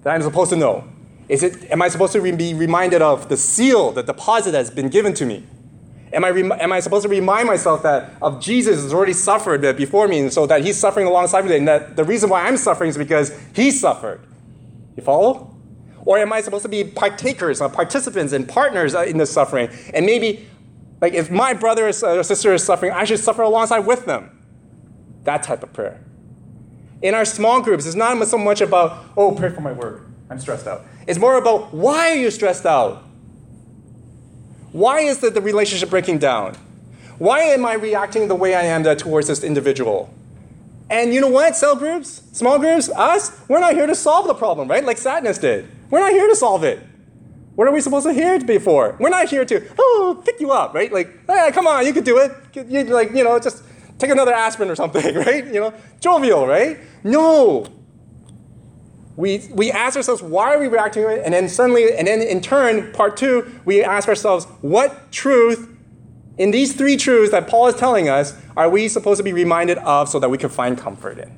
that 0.05 0.15
I'm 0.15 0.23
supposed 0.23 0.51
to 0.51 0.57
know? 0.57 0.85
Is 1.29 1.43
it, 1.43 1.71
am 1.71 1.83
I 1.83 1.89
supposed 1.89 2.13
to 2.13 2.21
be 2.21 2.55
reminded 2.55 3.03
of 3.03 3.29
the 3.29 3.37
seal, 3.37 3.91
the 3.91 4.03
deposit 4.03 4.53
that's 4.53 4.71
been 4.71 4.89
given 4.89 5.13
to 5.15 5.27
me? 5.27 5.45
Am 6.13 6.25
I, 6.25 6.29
am 6.29 6.73
I 6.73 6.81
supposed 6.81 7.05
to 7.05 7.09
remind 7.09 7.47
myself 7.47 7.83
that 7.85 8.13
of 8.21 8.41
Jesus 8.41 8.83
has 8.83 8.93
already 8.93 9.15
suffered 9.15 9.63
before 9.77 10.09
me, 10.09 10.19
and 10.21 10.33
so 10.33 10.47
that 10.47 10.63
he's 10.63 10.79
suffering 10.79 11.07
alongside 11.07 11.47
me, 11.47 11.57
and 11.57 11.67
that 11.67 11.97
the 11.97 12.05
reason 12.05 12.29
why 12.29 12.47
I'm 12.47 12.57
suffering 12.57 12.91
is 12.91 12.99
because 12.99 13.33
he 13.55 13.71
suffered? 13.71 14.21
You 14.97 15.03
follow? 15.03 15.57
Or 16.05 16.19
am 16.19 16.33
I 16.33 16.41
supposed 16.41 16.65
to 16.65 16.69
be 16.69 16.85
partakers, 16.85 17.61
or 17.61 17.69
participants, 17.69 18.33
and 18.33 18.49
partners 18.49 18.95
uh, 18.95 19.03
in 19.03 19.19
the 19.19 19.27
suffering? 19.27 19.71
And 19.95 20.05
maybe, 20.05 20.47
like, 21.01 21.15
if 21.15 21.31
my 21.31 21.55
brother 21.55 21.87
uh, 21.89 22.17
or 22.17 22.23
sister 22.23 22.53
is 22.53 22.63
suffering, 22.63 22.93
I 22.93 23.05
should 23.05 23.21
suffer 23.21 23.43
alongside 23.43 23.81
with 23.81 24.05
them. 24.05 24.39
That 25.25 25.43
type 25.43 25.63
of 25.63 25.73
prayer. 25.73 26.01
In 27.01 27.15
our 27.15 27.25
small 27.25 27.61
groups, 27.63 27.87
it's 27.87 27.97
not 27.97 28.27
so 28.27 28.37
much 28.37 28.61
about, 28.61 29.05
oh, 29.17 29.33
pray 29.33 29.51
for 29.51 29.61
my 29.61 29.73
work. 29.73 30.03
I'm 30.29 30.39
stressed 30.39 30.67
out. 30.67 30.83
It's 31.07 31.19
more 31.19 31.37
about 31.37 31.73
why 31.73 32.11
are 32.11 32.17
you 32.17 32.31
stressed 32.31 32.67
out? 32.67 33.05
Why 34.73 35.01
is 35.01 35.19
the, 35.19 35.31
relationship 35.41 35.91
breaking 35.91 36.19
down? 36.19 36.55
Why 37.19 37.41
am 37.41 37.65
I 37.65 37.75
reacting 37.75 38.29
the 38.29 38.35
way 38.35 38.55
I 38.55 38.63
am 38.63 38.87
uh, 38.87 38.95
towards 38.95 39.29
this 39.29 39.45
individual? 39.45 40.13
And 40.89 41.13
you 41.13 41.21
know 41.21 41.29
what, 41.29 41.57
cell 41.57 41.77
groups, 41.77 42.23
small 42.33 42.59
groups, 42.59 42.91
us, 42.91 43.39
we're 43.49 43.61
not 43.61 43.75
here 43.75 43.87
to 43.87 43.95
solve 43.95 44.27
the 44.27 44.35
problem, 44.35 44.69
right? 44.69 44.85
Like 44.85 44.99
sadness 44.99 45.39
did. 45.39 45.69
We're 45.91 46.01
not 46.01 46.13
here 46.13 46.27
to 46.29 46.37
solve 46.37 46.65
it. 46.65 46.81
What 47.55 47.69
are 47.69 47.73
we 47.73 47.83
supposed 47.83 48.07
to 48.07 48.15
hear 48.15 48.39
to 48.39 48.45
be 48.45 48.59
for? 48.59 48.97
We're 48.99 49.11
not 49.11 49.29
here 49.29 49.45
to, 49.45 49.63
oh, 49.79 50.23
pick 50.25 50.41
you 50.41 50.51
up, 50.53 50.75
right? 50.75 50.91
Like, 50.91 51.27
hey, 51.27 51.51
come 51.53 51.67
on, 51.67 51.87
you 51.87 51.93
could 51.93 52.05
do 52.05 52.19
it. 52.19 52.33
You, 52.69 52.85
like, 52.85 53.13
you 53.13 53.25
know, 53.25 53.39
just 53.39 53.63
take 53.99 54.11
another 54.11 54.33
aspirin 54.33 54.71
or 54.71 54.75
something, 54.75 55.15
right? 55.27 55.45
You 55.47 55.61
know, 55.61 55.75
jovial, 56.01 56.47
right? 56.47 56.79
No, 57.05 57.67
we, 59.17 59.47
we 59.53 59.71
ask 59.71 59.97
ourselves, 59.97 60.23
why 60.23 60.55
are 60.55 60.59
we 60.59 60.69
reacting 60.69 61.03
to 61.03 61.09
it? 61.09 61.23
And 61.25 61.35
then 61.35 61.49
suddenly, 61.49 61.95
and 61.95 62.07
then 62.07 62.23
in 62.23 62.41
turn, 62.41 62.93
part 62.93 63.17
two, 63.17 63.61
we 63.65 63.83
ask 63.83 64.09
ourselves, 64.09 64.47
what 64.63 65.13
truth 65.13 65.69
in 66.39 66.51
these 66.51 66.75
three 66.75 66.97
truths 66.97 67.31
that 67.31 67.47
Paul 67.47 67.69
is 67.69 67.75
telling 67.75 68.09
us 68.09 68.35
are 68.57 68.71
we 68.71 68.89
supposed 68.89 69.19
to 69.19 69.25
be 69.25 69.33
reminded 69.33 69.79
of 69.79 70.09
so 70.09 70.19
that 70.19 70.31
we 70.31 70.39
can 70.39 70.49
find 70.49 70.79
comfort 70.79 71.19
in? 71.19 71.37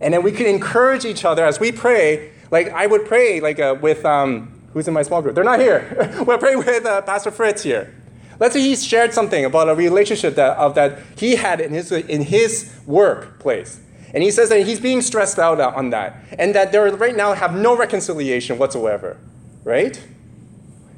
And 0.00 0.14
then 0.14 0.22
we 0.22 0.32
can 0.32 0.46
encourage 0.46 1.04
each 1.04 1.24
other 1.24 1.44
as 1.44 1.60
we 1.60 1.72
pray. 1.72 2.32
Like 2.50 2.70
I 2.70 2.86
would 2.86 3.06
pray, 3.06 3.40
like 3.40 3.58
uh, 3.58 3.76
with 3.80 4.04
um, 4.04 4.60
who's 4.72 4.88
in 4.88 4.94
my 4.94 5.02
small 5.02 5.20
group? 5.20 5.34
They're 5.34 5.44
not 5.44 5.60
here. 5.60 6.22
we'll 6.26 6.38
pray 6.38 6.56
with 6.56 6.86
uh, 6.86 7.02
Pastor 7.02 7.30
Fritz 7.30 7.62
here. 7.62 7.94
Let's 8.38 8.54
say 8.54 8.62
he 8.62 8.74
shared 8.74 9.12
something 9.12 9.44
about 9.44 9.68
a 9.68 9.74
relationship 9.74 10.34
that, 10.36 10.56
of, 10.56 10.74
that 10.74 11.00
he 11.16 11.36
had 11.36 11.60
in 11.60 11.72
his, 11.72 11.92
in 11.92 12.22
his 12.22 12.74
workplace. 12.86 13.80
And 14.12 14.22
he 14.22 14.30
says 14.30 14.48
that 14.48 14.66
he's 14.66 14.80
being 14.80 15.02
stressed 15.02 15.38
out 15.38 15.60
on 15.60 15.90
that, 15.90 16.16
and 16.38 16.54
that 16.54 16.72
they 16.72 16.78
right 16.78 17.16
now 17.16 17.32
have 17.32 17.54
no 17.54 17.76
reconciliation 17.76 18.58
whatsoever, 18.58 19.16
right? 19.64 20.00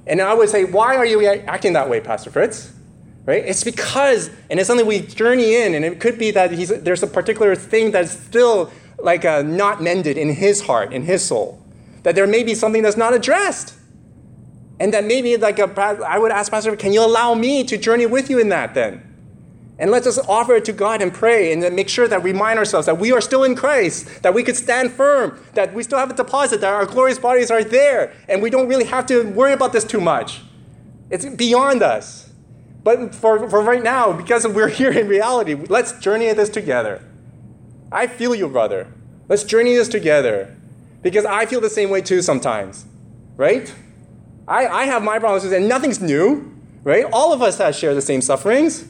And 0.07 0.21
I 0.21 0.35
would 0.35 0.49
say, 0.49 0.65
why 0.65 0.97
are 0.97 1.07
you 1.07 1.25
acting 1.27 1.75
that 1.75 1.89
way, 1.89 2.01
Pastor 2.01 2.31
Fritz? 2.31 2.73
Right? 3.25 3.45
It's 3.45 3.63
because, 3.63 4.31
and 4.51 4.59
it's 4.59 4.67
something 4.67 4.87
we 4.87 5.01
journey 5.01 5.55
in, 5.55 5.75
and 5.75 5.85
it 5.85 6.01
could 6.01 6.19
be 6.19 6.33
that 6.33 6.49
there's 6.85 7.03
a 7.03 7.07
particular 7.07 7.55
thing 7.55 7.93
that's 7.93 8.11
still 8.11 8.73
like 8.99 9.25
uh, 9.25 9.43
not 9.43 9.83
mended 9.83 10.17
in 10.17 10.31
his 10.31 10.63
heart, 10.63 10.93
in 10.93 11.03
his 11.03 11.25
soul. 11.25 11.63
That 12.03 12.15
there 12.15 12.27
may 12.27 12.43
be 12.43 12.55
something 12.55 12.83
that's 12.83 12.97
not 12.97 13.15
addressed. 13.15 13.75
And 14.81 14.93
that 14.93 15.05
maybe, 15.05 15.37
like, 15.37 15.61
a, 15.61 15.71
I 15.81 16.19
would 16.19 16.33
ask 16.33 16.51
Pastor, 16.51 16.75
can 16.75 16.93
you 16.93 17.05
allow 17.05 17.35
me 17.35 17.63
to 17.65 17.77
journey 17.77 18.07
with 18.07 18.29
you 18.29 18.41
in 18.41 18.49
that 18.49 18.75
then? 18.75 19.12
And 19.83 19.91
let's 19.91 20.05
just 20.05 20.21
offer 20.29 20.55
it 20.55 20.65
to 20.67 20.73
God 20.73 21.03
and 21.03 21.13
pray 21.13 21.53
and 21.53 21.75
make 21.75 21.89
sure 21.89 22.07
that 22.07 22.23
we 22.23 22.31
remind 22.31 22.57
ourselves 22.57 22.87
that 22.87 22.99
we 22.99 23.11
are 23.11 23.21
still 23.21 23.43
in 23.43 23.57
Christ, 23.57 24.23
that 24.23 24.33
we 24.33 24.45
could 24.45 24.55
stand 24.55 24.93
firm, 24.93 25.37
that 25.55 25.75
we 25.75 25.83
still 25.83 25.99
have 25.99 26.09
a 26.09 26.15
deposit, 26.15 26.61
that 26.61 26.73
our 26.73 26.87
glorious 26.87 27.19
bodies 27.19 27.51
are 27.51 27.65
there, 27.65 28.15
and 28.29 28.41
we 28.41 28.49
don't 28.49 28.69
really 28.69 28.85
have 28.85 29.07
to 29.07 29.25
worry 29.25 29.53
about 29.53 29.73
this 29.73 29.83
too 29.83 30.01
much. 30.01 30.41
It's 31.11 31.27
beyond 31.27 31.83
us. 31.83 32.31
But 32.85 33.13
for, 33.13 33.51
for 33.51 33.61
right 33.61 33.83
now, 33.83 34.13
because 34.13 34.47
we're 34.47 34.69
here 34.81 34.93
in 34.93 35.09
reality, 35.09 35.55
let's 35.55 35.99
journey 35.99 36.33
this 36.33 36.49
together. 36.49 37.05
I 37.91 38.07
feel 38.07 38.37
you, 38.37 38.47
brother. 38.47 38.87
Let's 39.29 39.43
journey 39.43 39.75
this 39.75 39.89
together. 39.89 40.57
Because 41.03 41.25
I 41.25 41.45
feel 41.45 41.61
the 41.61 41.69
same 41.69 41.91
way 41.91 42.03
too 42.03 42.23
sometimes, 42.23 42.87
right? 43.37 43.75
I, 44.47 44.65
I 44.69 44.85
have 44.85 45.03
my 45.03 45.19
problems, 45.19 45.51
and 45.51 45.69
nothing's 45.69 46.01
new, 46.01 46.57
right? 46.85 47.05
All 47.13 47.33
of 47.33 47.43
us 47.43 47.59
have 47.59 47.75
shared 47.75 47.97
the 47.97 48.01
same 48.01 48.21
sufferings 48.21 48.87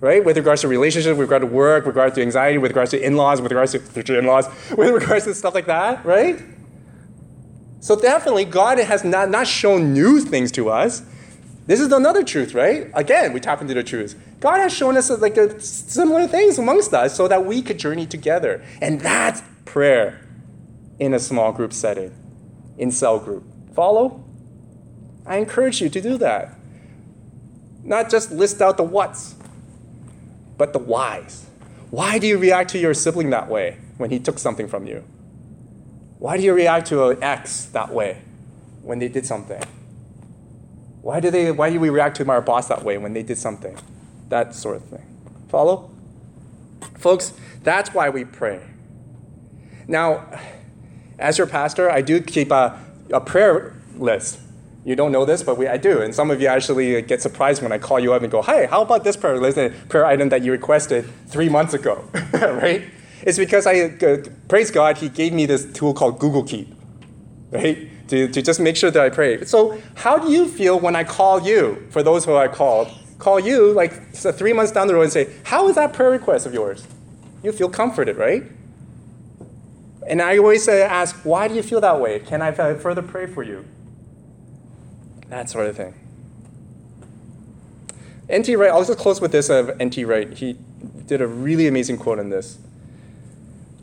right? 0.00 0.24
With 0.24 0.36
regards 0.36 0.62
to 0.62 0.68
relationships, 0.68 1.10
with 1.10 1.20
regard 1.20 1.42
to 1.42 1.46
work, 1.46 1.84
with 1.84 1.94
regards 1.94 2.14
to 2.16 2.22
anxiety, 2.22 2.58
with 2.58 2.70
regards 2.70 2.90
to 2.92 3.02
in-laws, 3.02 3.40
with 3.40 3.52
regards 3.52 3.72
to 3.72 3.78
future 3.96 4.18
in-laws, 4.18 4.48
with 4.76 4.90
regards 4.90 5.24
to 5.24 5.34
stuff 5.34 5.54
like 5.54 5.66
that, 5.66 6.04
right? 6.04 6.42
So 7.80 7.96
definitely, 7.98 8.44
God 8.44 8.78
has 8.78 9.04
not, 9.04 9.30
not 9.30 9.46
shown 9.46 9.92
new 9.94 10.20
things 10.20 10.52
to 10.52 10.68
us. 10.68 11.02
This 11.66 11.80
is 11.80 11.92
another 11.92 12.22
truth, 12.22 12.54
right? 12.54 12.90
Again, 12.94 13.32
we 13.32 13.40
tap 13.40 13.60
into 13.60 13.74
the 13.74 13.82
truth. 13.82 14.20
God 14.40 14.58
has 14.58 14.72
shown 14.72 14.96
us 14.96 15.10
like 15.10 15.36
similar 15.60 16.26
things 16.26 16.58
amongst 16.58 16.92
us 16.92 17.14
so 17.14 17.28
that 17.28 17.44
we 17.44 17.62
could 17.62 17.78
journey 17.78 18.06
together. 18.06 18.64
And 18.80 19.00
that's 19.00 19.42
prayer 19.64 20.26
in 20.98 21.14
a 21.14 21.18
small 21.18 21.52
group 21.52 21.72
setting, 21.72 22.14
in 22.76 22.90
cell 22.90 23.18
group. 23.18 23.44
Follow? 23.74 24.24
I 25.24 25.36
encourage 25.36 25.80
you 25.80 25.88
to 25.88 26.00
do 26.00 26.18
that. 26.18 26.56
Not 27.82 28.10
just 28.10 28.30
list 28.30 28.60
out 28.60 28.76
the 28.76 28.82
what's, 28.82 29.34
but 30.60 30.74
the 30.74 30.78
whys. 30.78 31.46
Why 31.88 32.18
do 32.18 32.26
you 32.26 32.36
react 32.36 32.68
to 32.72 32.78
your 32.78 32.92
sibling 32.92 33.30
that 33.30 33.48
way 33.48 33.78
when 33.96 34.10
he 34.10 34.18
took 34.18 34.38
something 34.38 34.68
from 34.68 34.86
you? 34.86 35.02
Why 36.18 36.36
do 36.36 36.42
you 36.42 36.52
react 36.52 36.86
to 36.88 37.08
an 37.08 37.22
ex 37.22 37.64
that 37.72 37.90
way 37.90 38.20
when 38.82 38.98
they 38.98 39.08
did 39.08 39.24
something? 39.24 39.62
Why 41.00 41.18
do, 41.18 41.30
they, 41.30 41.50
why 41.50 41.70
do 41.70 41.80
we 41.80 41.88
react 41.88 42.18
to 42.18 42.28
our 42.28 42.42
boss 42.42 42.68
that 42.68 42.84
way 42.84 42.98
when 42.98 43.14
they 43.14 43.22
did 43.22 43.38
something? 43.38 43.74
That 44.28 44.54
sort 44.54 44.76
of 44.76 44.84
thing. 44.84 45.06
Follow? 45.48 45.90
Folks, 46.98 47.32
that's 47.62 47.94
why 47.94 48.10
we 48.10 48.26
pray. 48.26 48.60
Now, 49.88 50.26
as 51.18 51.38
your 51.38 51.46
pastor, 51.46 51.90
I 51.90 52.02
do 52.02 52.20
keep 52.20 52.50
a, 52.50 52.78
a 53.10 53.22
prayer 53.22 53.80
list 53.96 54.38
you 54.84 54.96
don't 54.96 55.12
know 55.12 55.24
this, 55.24 55.42
but 55.42 55.58
we, 55.58 55.66
I 55.68 55.76
do. 55.76 56.00
And 56.00 56.14
some 56.14 56.30
of 56.30 56.40
you 56.40 56.46
actually 56.46 57.02
get 57.02 57.20
surprised 57.20 57.62
when 57.62 57.70
I 57.70 57.78
call 57.78 58.00
you 58.00 58.14
up 58.14 58.22
and 58.22 58.32
go, 58.32 58.40
hey, 58.40 58.66
how 58.66 58.82
about 58.82 59.04
this 59.04 59.16
prayer, 59.16 59.38
list, 59.38 59.58
prayer 59.88 60.06
item 60.06 60.30
that 60.30 60.42
you 60.42 60.52
requested 60.52 61.04
three 61.26 61.48
months 61.48 61.74
ago, 61.74 62.04
right? 62.32 62.84
It's 63.22 63.38
because 63.38 63.66
I, 63.66 63.80
uh, 63.80 64.24
praise 64.48 64.70
God, 64.70 64.96
He 64.96 65.10
gave 65.10 65.32
me 65.34 65.44
this 65.44 65.70
tool 65.72 65.92
called 65.92 66.18
Google 66.18 66.42
Keep, 66.42 66.74
right? 67.50 67.88
To, 68.08 68.28
to 68.28 68.42
just 68.42 68.58
make 68.58 68.76
sure 68.76 68.90
that 68.90 69.02
I 69.02 69.10
pray. 69.10 69.44
So, 69.44 69.80
how 69.94 70.18
do 70.18 70.32
you 70.32 70.48
feel 70.48 70.80
when 70.80 70.96
I 70.96 71.04
call 71.04 71.42
you, 71.42 71.86
for 71.90 72.02
those 72.02 72.24
who 72.24 72.34
I 72.34 72.48
called, 72.48 72.88
call 73.18 73.38
you 73.38 73.72
like 73.72 74.12
three 74.14 74.54
months 74.54 74.72
down 74.72 74.88
the 74.88 74.94
road 74.94 75.02
and 75.02 75.12
say, 75.12 75.30
how 75.44 75.68
is 75.68 75.76
that 75.76 75.92
prayer 75.92 76.10
request 76.10 76.46
of 76.46 76.54
yours? 76.54 76.86
You 77.42 77.52
feel 77.52 77.68
comforted, 77.68 78.16
right? 78.16 78.42
And 80.08 80.20
I 80.20 80.38
always 80.38 80.66
ask, 80.66 81.14
why 81.24 81.46
do 81.46 81.54
you 81.54 81.62
feel 81.62 81.80
that 81.82 82.00
way? 82.00 82.18
Can 82.18 82.42
I 82.42 82.50
further 82.52 83.02
pray 83.02 83.26
for 83.26 83.42
you? 83.42 83.64
That 85.30 85.48
sort 85.48 85.66
of 85.66 85.76
thing. 85.76 85.94
N.T. 88.28 88.54
Wright, 88.54 88.70
I'll 88.70 88.84
just 88.84 88.98
close 88.98 89.20
with 89.20 89.32
this 89.32 89.48
of 89.48 89.80
N.T. 89.80 90.04
Wright. 90.04 90.32
He 90.32 90.56
did 91.06 91.20
a 91.20 91.26
really 91.26 91.66
amazing 91.66 91.98
quote 91.98 92.18
on 92.18 92.28
this 92.30 92.58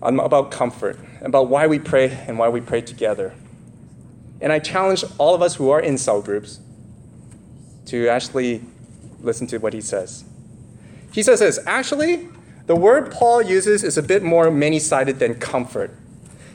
about 0.01 0.51
comfort, 0.51 0.97
about 1.21 1.49
why 1.49 1.67
we 1.67 1.79
pray 1.79 2.11
and 2.27 2.37
why 2.37 2.47
we 2.47 2.61
pray 2.61 2.81
together. 2.81 3.33
And 4.39 4.53
I 4.53 4.59
challenge 4.59 5.03
all 5.17 5.33
of 5.33 5.41
us 5.41 5.55
who 5.55 5.69
are 5.71 5.79
in 5.79 5.97
cell 5.97 6.21
groups 6.21 6.59
to 7.87 8.07
actually 8.07 8.61
listen 9.19 9.47
to 9.47 9.57
what 9.57 9.73
he 9.73 9.81
says. 9.81 10.23
He 11.11 11.23
says 11.23 11.39
this 11.39 11.59
actually, 11.65 12.29
the 12.67 12.75
word 12.75 13.11
Paul 13.11 13.41
uses 13.41 13.83
is 13.83 13.97
a 13.97 14.03
bit 14.03 14.21
more 14.21 14.51
many 14.51 14.79
sided 14.79 15.19
than 15.19 15.35
comfort. 15.35 15.95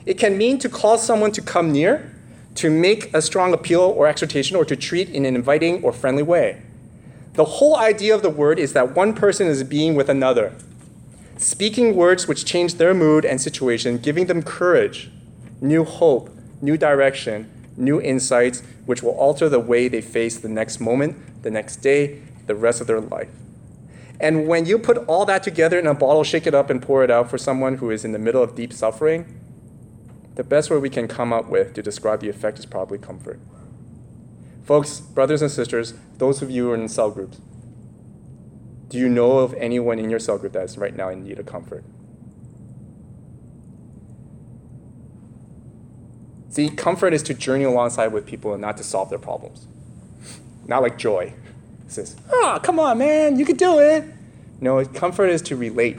It 0.07 0.15
can 0.15 0.39
mean 0.39 0.59
to 0.59 0.69
call 0.69 0.99
someone 0.99 1.33
to 1.33 1.43
come 1.43 1.73
near, 1.73 2.15
to 2.57 2.71
make 2.71 3.13
a 3.15 3.23
strong 3.23 3.55
appeal 3.55 3.81
or 3.81 4.07
exhortation, 4.07 4.57
or 4.57 4.65
to 4.65 4.77
treat 4.77 5.09
in 5.09 5.25
an 5.25 5.35
inviting 5.35 5.83
or 5.83 5.93
friendly 5.93 6.23
way. 6.23 6.63
The 7.35 7.45
whole 7.45 7.77
idea 7.77 8.15
of 8.15 8.23
the 8.23 8.29
word 8.29 8.59
is 8.59 8.75
that 8.75 8.95
one 8.95 9.15
person 9.15 9.47
is 9.47 9.65
being 9.65 9.95
with 9.95 10.11
another, 10.11 10.55
speaking 11.39 11.97
words 11.97 12.29
which 12.29 12.45
change 12.45 12.75
their 12.75 12.93
mood 12.93 13.25
and 13.25 13.41
situation, 13.41 13.99
giving 13.99 14.27
them 14.27 14.43
courage, 14.43 15.11
new 15.61 15.85
hope, 15.85 16.31
new 16.61 16.77
direction, 16.77 17.51
new 17.77 18.01
insights, 18.01 18.63
which 18.85 19.03
will 19.03 19.13
alter 19.13 19.49
the 19.49 19.61
way 19.61 19.89
they 19.89 20.03
face 20.03 20.39
the 20.39 20.49
next 20.49 20.79
moment, 20.79 21.43
the 21.43 21.51
next 21.51 21.77
day, 21.77 22.21
the 22.47 22.55
rest 22.55 22.81
of 22.81 22.87
their 22.87 23.01
life. 23.01 23.31
And 24.21 24.47
when 24.47 24.67
you 24.67 24.79
put 24.79 24.99
all 25.09 25.25
that 25.25 25.43
together 25.43 25.79
in 25.79 25.87
a 25.87 25.95
bottle, 25.95 26.23
shake 26.23 26.47
it 26.47 26.55
up, 26.55 26.71
and 26.71 26.81
pour 26.83 27.03
it 27.03 27.11
out 27.11 27.31
for 27.31 27.39
someone 27.39 27.79
who 27.79 27.91
is 27.91 28.05
in 28.05 28.13
the 28.13 28.19
middle 28.19 28.43
of 28.43 28.55
deep 28.55 28.73
suffering, 28.73 29.27
the 30.35 30.45
best 30.45 30.71
word 30.71 30.81
we 30.81 30.91
can 30.91 31.09
come 31.09 31.33
up 31.33 31.49
with 31.49 31.75
to 31.75 31.83
describe 31.83 32.21
the 32.21 32.29
effect 32.29 32.59
is 32.59 32.67
probably 32.67 32.99
comfort. 32.99 33.39
Folks, 34.65 35.01
brothers 35.01 35.43
and 35.43 35.51
sisters, 35.51 35.95
those 36.19 36.41
of 36.41 36.51
you 36.51 36.65
who 36.65 36.71
are 36.71 36.75
in 36.75 36.89
cell 36.89 37.11
groups, 37.11 37.41
do 38.89 38.99
you 38.99 39.09
know 39.09 39.39
of 39.39 39.55
anyone 39.55 39.99
in 39.99 40.11
your 40.11 40.19
cell 40.19 40.39
group 40.39 40.53
that 40.53 40.65
is 40.65 40.79
right 40.79 40.95
now 40.95 41.09
in 41.09 41.25
need 41.25 41.39
of 41.39 41.47
comfort? 41.47 41.85
See, 46.51 46.69
comfort 46.69 47.15
is 47.15 47.23
to 47.25 47.35
journey 47.35 47.65
alongside 47.65 48.09
with 48.09 48.27
people 48.27 48.53
and 48.53 48.61
not 48.61 48.77
to 48.77 48.85
solve 48.85 49.09
their 49.09 49.19
problems. 49.19 49.67
Not 50.67 50.83
like 50.83 50.99
joy. 50.99 51.33
It 51.87 51.93
says, 51.93 52.15
oh, 52.31 52.61
come 52.63 52.79
on, 52.79 52.99
man, 52.99 53.39
you 53.39 53.47
can 53.47 53.57
do 53.57 53.79
it. 53.79 54.05
No, 54.61 54.85
comfort 54.85 55.31
is 55.31 55.41
to 55.43 55.57
relate. 55.57 55.99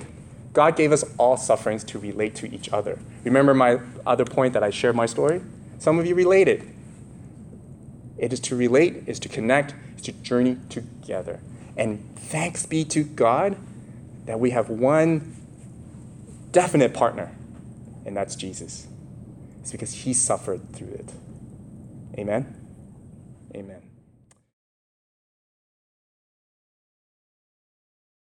God 0.53 0.75
gave 0.75 0.91
us 0.91 1.03
all 1.17 1.35
sufferings 1.35 1.83
to 1.85 1.99
relate 1.99 2.35
to 2.35 2.53
each 2.53 2.69
other. 2.69 2.99
Remember 3.23 3.53
my 3.53 3.79
other 4.05 4.25
point 4.25 4.53
that 4.53 4.63
I 4.63 4.69
shared 4.69 4.95
my 4.95 5.07
story? 5.07 5.41
Some 5.79 5.99
of 5.99 6.05
you 6.05 6.15
related. 6.15 6.69
It 8.17 8.31
is 8.31 8.39
to 8.41 8.55
relate, 8.55 9.03
is 9.07 9.19
to 9.19 9.29
connect, 9.29 9.73
is 9.95 10.03
to 10.03 10.11
journey 10.11 10.57
together. 10.69 11.39
And 11.75 12.15
thanks 12.15 12.65
be 12.65 12.85
to 12.85 13.03
God 13.03 13.57
that 14.25 14.39
we 14.39 14.51
have 14.51 14.69
one 14.69 15.35
definite 16.51 16.93
partner, 16.93 17.31
and 18.05 18.15
that's 18.15 18.35
Jesus. 18.35 18.87
It's 19.59 19.71
because 19.71 19.91
he 19.91 20.13
suffered 20.13 20.73
through 20.73 20.93
it. 20.93 21.13
Amen? 22.17 22.55
Amen. 23.55 23.92